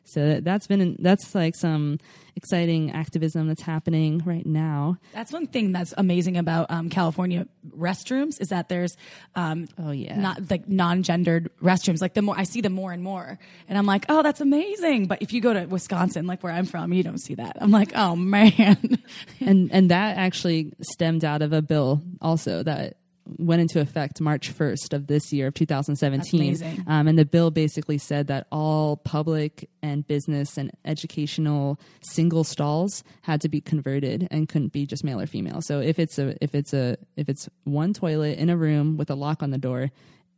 [0.06, 2.00] So that, that's been that's like some
[2.36, 4.98] exciting activism that's happening right now.
[5.14, 8.96] That's one thing that's amazing about um, California restrooms is that there's
[9.36, 10.18] um, Oh, yeah.
[10.20, 12.02] not like non-gendered restrooms.
[12.02, 15.08] Like the more I see them more and more, and I'm like, oh, that's amazing.
[15.08, 17.58] But if you go to Wisconsin, like where I'm from, you don't see that.
[17.60, 19.00] I'm like, oh man.
[19.40, 22.98] and and that actually stemmed out of a bill also that
[23.38, 26.84] went into effect March 1st of this year of 2017.
[26.88, 33.04] Um, and the bill basically said that all public and business and educational single stalls
[33.22, 35.62] had to be converted and couldn't be just male or female.
[35.62, 39.10] So if it's a if it's a if it's one toilet in a room with
[39.10, 39.92] a lock on the door,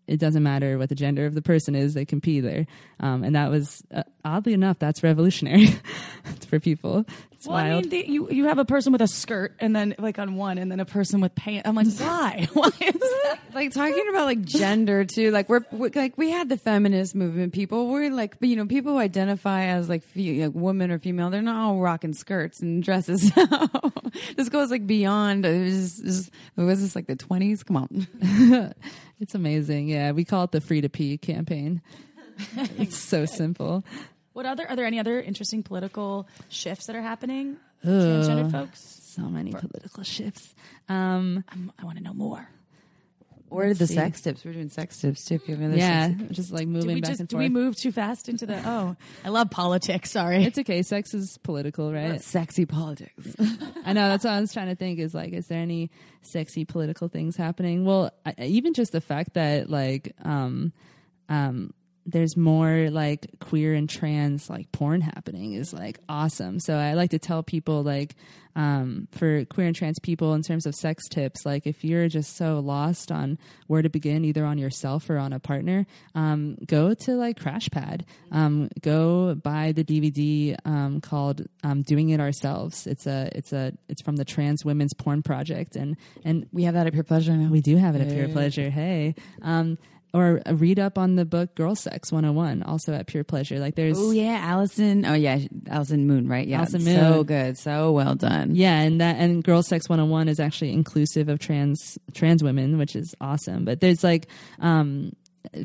[0.08, 2.66] it doesn't matter what the gender of the person is; they can pee there.
[3.00, 5.68] Um, and that was uh, oddly enough, that's revolutionary
[6.48, 7.06] for people.
[7.34, 9.96] It's Well, I mean, the, you you have a person with a skirt, and then
[10.00, 11.68] like on one, and then a person with pants.
[11.68, 12.48] I'm like, why?
[12.54, 13.40] why is that?
[13.58, 17.54] like talking about like gender too like we're, we like we had the feminist movement
[17.54, 21.30] people we're like you know people who identify as like, fe- like women or female
[21.30, 23.32] they're not all rocking skirts and dresses
[24.38, 28.74] this goes like beyond it was, just, was this like the 20s come on
[29.20, 29.88] It's amazing.
[29.90, 31.82] Yeah, we call it the free to pee campaign.
[32.78, 33.84] it's so simple.
[34.34, 34.68] What other?
[34.70, 37.58] Are there any other interesting political shifts that are happening?
[37.84, 39.02] Transgender folks.
[39.16, 40.54] So many political shifts.
[40.90, 42.48] Um, I'm, I want to know more.
[43.50, 43.96] Or the see.
[43.96, 46.52] sex tips we're doing sex tips too if you have any other yeah, sex just
[46.52, 47.44] like Did moving we back just and did forth.
[47.44, 48.62] we move too fast into the?
[48.66, 48.96] Oh,
[49.26, 50.12] I love politics.
[50.12, 50.44] Sorry.
[50.44, 50.82] it's okay.
[50.84, 52.22] Sex is political, right?
[52.22, 53.36] sexy politics
[53.86, 55.00] I know that's what I was trying to think.
[55.00, 55.92] Is like, is there any
[56.22, 57.86] sexy political things happening?
[57.86, 60.74] Well, I, even just the fact that like, um,
[61.30, 61.74] um,
[62.08, 66.60] there's more like queer and trans like porn happening is like awesome.
[66.60, 68.16] So I like to tell people like
[68.56, 72.36] um, for queer and trans people in terms of sex tips, like if you're just
[72.38, 73.38] so lost on
[73.68, 75.86] where to begin, either on yourself or on a partner,
[76.16, 78.04] um, go to like Crash Pad.
[78.32, 83.74] Um, go buy the DVD um, called um, "Doing It Ourselves." It's a it's a
[83.90, 85.96] it's from the Trans Women's Porn Project, and
[86.26, 87.52] and We have that at Pure Pleasure now.
[87.52, 88.70] we do have it at Pure Pleasure.
[88.72, 89.14] Hey.
[90.14, 93.60] Or read up on the book Girl Sex 101, also at Pure Pleasure.
[93.60, 95.06] Like there's Oh yeah, Allison.
[95.06, 96.48] Oh yeah, Allison Moon, right?
[96.48, 98.56] Yeah, Allison So good, so well done.
[98.56, 102.96] Yeah, and that and Girl Sex 101 is actually inclusive of trans trans women, which
[102.96, 103.66] is awesome.
[103.66, 104.28] But there's like
[104.60, 105.12] um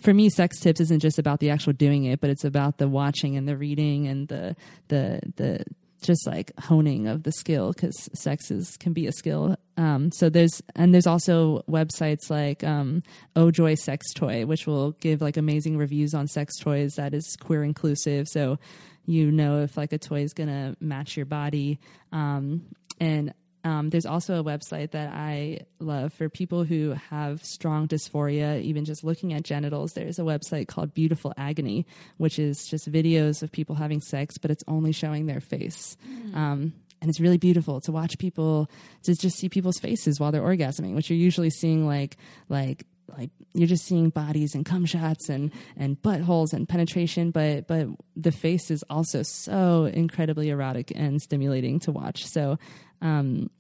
[0.01, 2.89] for me sex tips isn't just about the actual doing it, but it's about the
[2.89, 4.57] watching and the reading and the
[4.89, 5.65] the the
[6.03, 9.57] just like honing of the skill because sex is can be a skill.
[9.77, 13.03] Um, so there's and there's also websites like um,
[13.37, 17.37] Oh Joy Sex Toy, which will give like amazing reviews on sex toys that is
[17.41, 18.29] queer inclusive.
[18.29, 18.59] So
[19.07, 21.81] you know if like a toy is gonna match your body.
[22.13, 22.63] Um,
[23.01, 23.35] and
[23.65, 28.85] um, there's also a website that I love for people who have strong dysphoria, even
[28.85, 29.93] just looking at genitals.
[29.93, 31.87] There's a website called Beautiful Agony,
[32.17, 35.97] which is just videos of people having sex, but it's only showing their face.
[36.35, 38.71] Um, and it's really beautiful to watch people
[39.03, 42.17] to just see people's faces while they're orgasming, which you're usually seeing like
[42.49, 42.87] like
[43.19, 47.89] like you're just seeing bodies and cum shots and and buttholes and penetration, but but
[48.17, 52.25] the face is also so incredibly erotic and stimulating to watch.
[52.25, 52.59] So
[53.03, 53.51] um,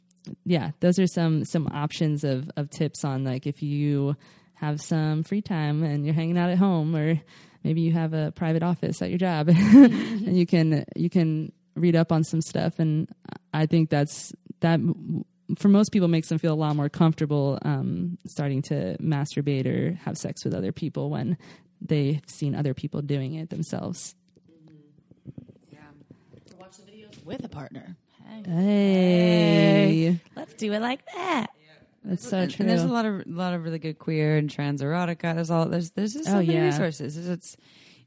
[0.44, 4.16] yeah, those are some some options of of tips on like if you
[4.54, 7.20] have some free time and you're hanging out at home or
[7.64, 11.96] maybe you have a private office at your job and you can you can read
[11.96, 13.08] up on some stuff and
[13.52, 14.78] I think that's that
[15.58, 19.96] for most people makes them feel a lot more comfortable um, starting to masturbate or
[19.96, 21.36] have sex with other people when
[21.80, 24.14] they've seen other people doing it themselves.
[25.70, 25.80] Yeah,
[26.58, 27.96] watch the videos with a partner.
[28.46, 30.20] Hey.
[30.36, 31.48] Let's do it like that.
[32.04, 32.62] that's so and, true.
[32.64, 35.34] and there's a lot of lot of really good queer and trans erotica.
[35.34, 36.66] There's all there's there's just so Oh, many yeah.
[36.66, 37.16] resources.
[37.16, 37.56] It's, it's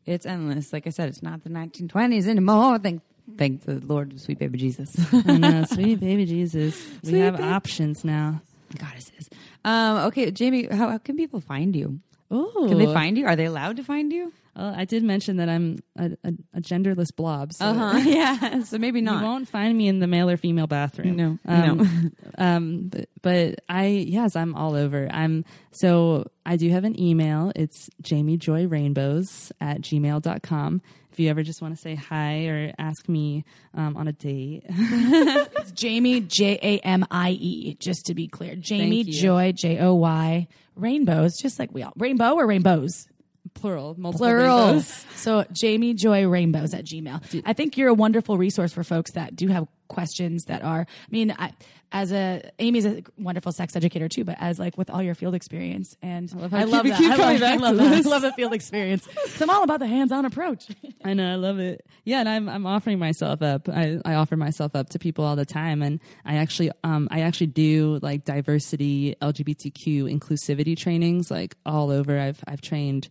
[0.06, 0.72] it's endless.
[0.74, 2.80] Like I said, it's not the 1920s anymore.
[2.80, 3.02] Thank
[3.38, 4.96] thank the Lord, sweet baby Jesus.
[5.14, 6.76] I know, sweet baby Jesus.
[7.04, 8.42] We Sweet have baby- options now.
[8.78, 9.30] Goddesses.
[9.64, 12.00] Um, okay, Jamie, how, how can people find you?
[12.32, 13.26] Oh, Can they find you?
[13.28, 14.34] Are they allowed to find you?
[14.56, 17.97] Well, I did mention that I'm a, a, a genderless blob, so Uh-huh.
[18.06, 18.60] yeah.
[18.64, 19.20] So maybe not.
[19.22, 21.16] you won't find me in the male or female bathroom.
[21.18, 25.08] No, um, um, but, but I yes, I'm all over.
[25.12, 27.51] I'm so I do have an email.
[27.56, 30.82] It's jamiejoyrainbows at gmail.com.
[31.12, 34.64] If you ever just want to say hi or ask me um, on a date,
[34.68, 37.76] It's Jamie J A M I E.
[37.80, 39.03] Just to be clear, Jamie.
[39.06, 43.08] Joy J O Y rainbows, just like we all rainbow or rainbows.
[43.54, 44.66] Plural, multiple Plural.
[44.68, 45.06] rainbows.
[45.16, 47.43] So Jamie Joy Rainbows at Gmail.
[47.46, 50.82] I think you're a wonderful resource for folks that do have questions that are.
[50.82, 51.54] I mean, I,
[51.92, 55.34] as a Amy's a wonderful sex educator too, but as like with all your field
[55.36, 57.02] experience, and I love love, that.
[57.02, 58.06] I love, I love that.
[58.06, 59.08] I love the field experience.
[59.28, 60.68] So I'm all about the hands-on approach.
[61.04, 61.86] I know, I love it.
[62.04, 63.70] Yeah, and I'm I'm offering myself up.
[63.70, 67.22] I, I offer myself up to people all the time, and I actually um I
[67.22, 72.20] actually do like diversity, LGBTQ, inclusivity trainings like all over.
[72.20, 73.10] I've I've trained.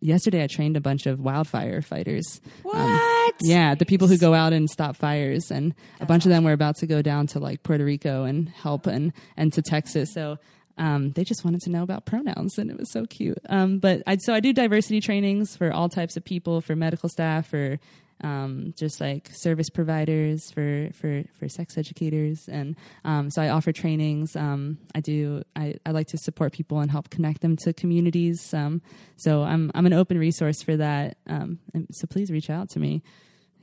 [0.00, 2.40] Yesterday, I trained a bunch of wildfire fighters.
[2.72, 3.34] Um, What?
[3.42, 6.52] yeah, the people who go out and stop fires, and a bunch of them were
[6.52, 10.12] about to go down to like Puerto Rico and help, and and to Texas.
[10.12, 10.38] So
[10.76, 13.38] um, they just wanted to know about pronouns, and it was so cute.
[13.48, 17.08] Um, but I so I do diversity trainings for all types of people, for medical
[17.08, 17.78] staff, for
[18.22, 23.72] um, just like service providers, for for for sex educators, and um, so I offer
[23.72, 24.36] trainings.
[24.36, 25.42] Um, I do.
[25.56, 28.52] I, I like to support people and help connect them to communities.
[28.54, 28.82] Um,
[29.16, 31.16] so I'm I'm an open resource for that.
[31.26, 31.58] Um,
[31.90, 33.02] so please reach out to me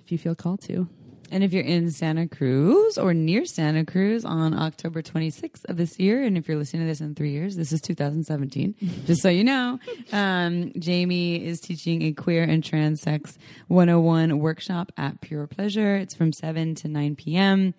[0.04, 0.88] if you feel called to.
[1.32, 5.98] And if you're in Santa Cruz or near Santa Cruz on October 26th of this
[5.98, 8.76] year, and if you're listening to this in three years, this is 2017,
[9.06, 9.80] just so you know,
[10.12, 13.38] um, Jamie is teaching a queer and trans sex
[13.70, 15.96] 101 workshop at Pure Pleasure.
[15.96, 17.74] It's from 7 to 9 p.m.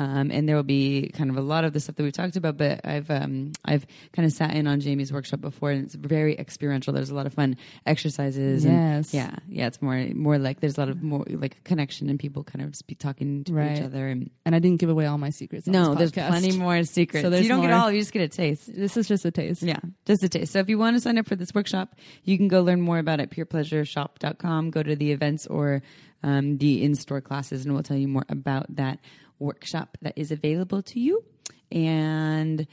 [0.00, 2.36] Um, and there will be kind of a lot of the stuff that we've talked
[2.36, 5.94] about, but I've um, I've kind of sat in on Jamie's workshop before, and it's
[5.96, 6.92] very experiential.
[6.92, 8.64] There's a lot of fun exercises.
[8.64, 9.12] and- Yes.
[9.12, 9.66] yeah, yeah.
[9.66, 12.74] It's more more like there's a lot of more like connection and people kind of
[12.98, 13.76] talking to Right.
[13.76, 14.06] each other.
[14.06, 15.66] And And I didn't give away all my secrets.
[15.66, 17.26] On no, there's plenty more secrets.
[17.28, 17.90] So you don't get all.
[17.90, 18.72] You just get a taste.
[18.72, 19.62] This is just a taste.
[19.62, 20.52] Yeah, just a taste.
[20.52, 22.98] So if you want to sign up for this workshop, you can go learn more
[23.00, 24.70] about it at purepleasureshop.com.
[24.70, 25.82] Go to the events or
[26.22, 28.98] um, the in-store classes, and we'll tell you more about that
[29.38, 31.24] workshop that is available to you.
[31.70, 32.66] And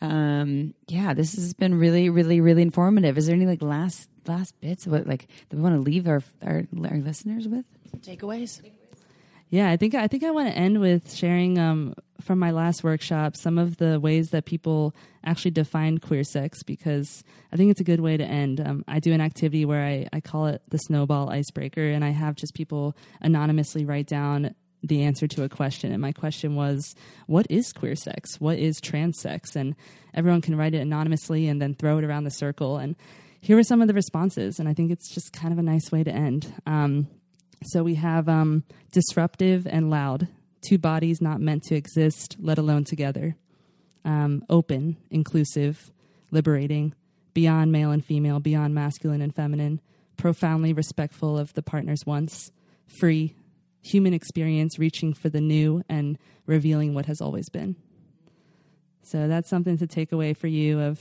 [0.00, 3.16] Um, yeah, this has been really, really, really informative.
[3.16, 6.08] Is there any like last last bits of what like that we want to leave
[6.08, 7.64] our our, our listeners with?
[8.00, 8.60] Takeaways.
[9.50, 12.82] Yeah, I think I think I want to end with sharing um, from my last
[12.82, 14.92] workshop some of the ways that people
[15.24, 18.60] actually define queer sex because I think it's a good way to end.
[18.60, 22.10] Um, I do an activity where I, I call it the snowball icebreaker, and I
[22.10, 25.92] have just people anonymously write down the answer to a question.
[25.92, 26.94] And my question was,
[27.26, 28.40] What is queer sex?
[28.40, 29.56] What is trans sex?
[29.56, 29.74] And
[30.14, 32.78] everyone can write it anonymously and then throw it around the circle.
[32.78, 32.96] And
[33.40, 35.90] here were some of the responses, and I think it's just kind of a nice
[35.90, 36.52] way to end.
[36.64, 37.08] Um,
[37.64, 38.62] so we have um,
[38.92, 40.28] disruptive and loud,
[40.60, 43.36] two bodies not meant to exist, let alone together.
[44.04, 45.90] Um, open, inclusive,
[46.30, 46.94] liberating,
[47.34, 49.80] beyond male and female, beyond masculine and feminine,
[50.16, 52.52] profoundly respectful of the partner's wants,
[52.86, 53.34] free,
[53.82, 57.76] human experience reaching for the new and revealing what has always been.
[59.02, 61.00] So that's something to take away for you of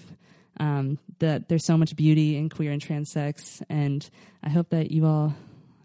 [0.59, 4.07] um, that there's so much beauty in queer and trans sex, and
[4.43, 5.33] I hope that you all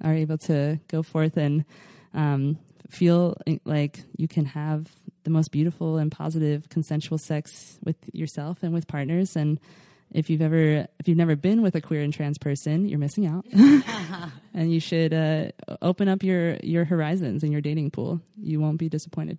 [0.03, 1.65] are able to go forth and
[2.15, 2.59] um,
[2.91, 4.91] feel like you can have
[5.25, 9.61] the most beautiful and positive consensual sex with yourself and with partners and
[10.13, 13.27] if you've ever if you've never been with a queer and trans person you're missing
[13.27, 13.45] out
[14.55, 15.49] and you should uh,
[15.83, 19.39] open up your your horizons and your dating pool you won't be disappointed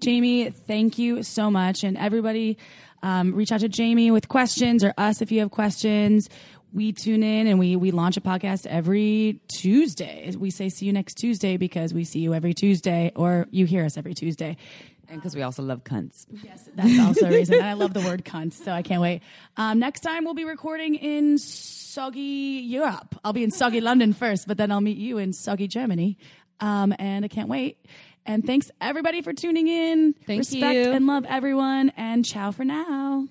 [0.00, 1.82] Jamie, thank you so much.
[1.82, 2.56] And everybody,
[3.02, 6.28] um, reach out to Jamie with questions or us if you have questions
[6.72, 10.32] we tune in and we we launch a podcast every Tuesday.
[10.36, 13.84] We say see you next Tuesday because we see you every Tuesday or you hear
[13.84, 14.56] us every Tuesday.
[15.10, 16.26] And because we also love cunts.
[16.44, 17.54] Yes, that's also a reason.
[17.56, 19.22] and I love the word cunt, so I can't wait.
[19.56, 22.20] Um, next time we'll be recording in soggy
[22.66, 23.14] Europe.
[23.24, 26.18] I'll be in soggy London first, but then I'll meet you in soggy Germany.
[26.60, 27.78] Um, and I can't wait.
[28.28, 30.14] And thanks everybody for tuning in.
[30.26, 30.92] Thank Respect you.
[30.92, 31.90] and love everyone.
[31.96, 33.26] And ciao for now.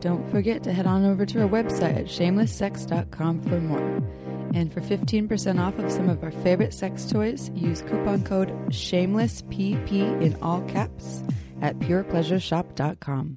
[0.00, 4.02] Don't forget to head on over to our website at shamelesssex.com for more.
[4.54, 10.22] And for 15% off of some of our favorite sex toys, use coupon code SHAMELESSPP
[10.22, 11.22] in all caps
[11.60, 13.36] at purepleasureshop.com.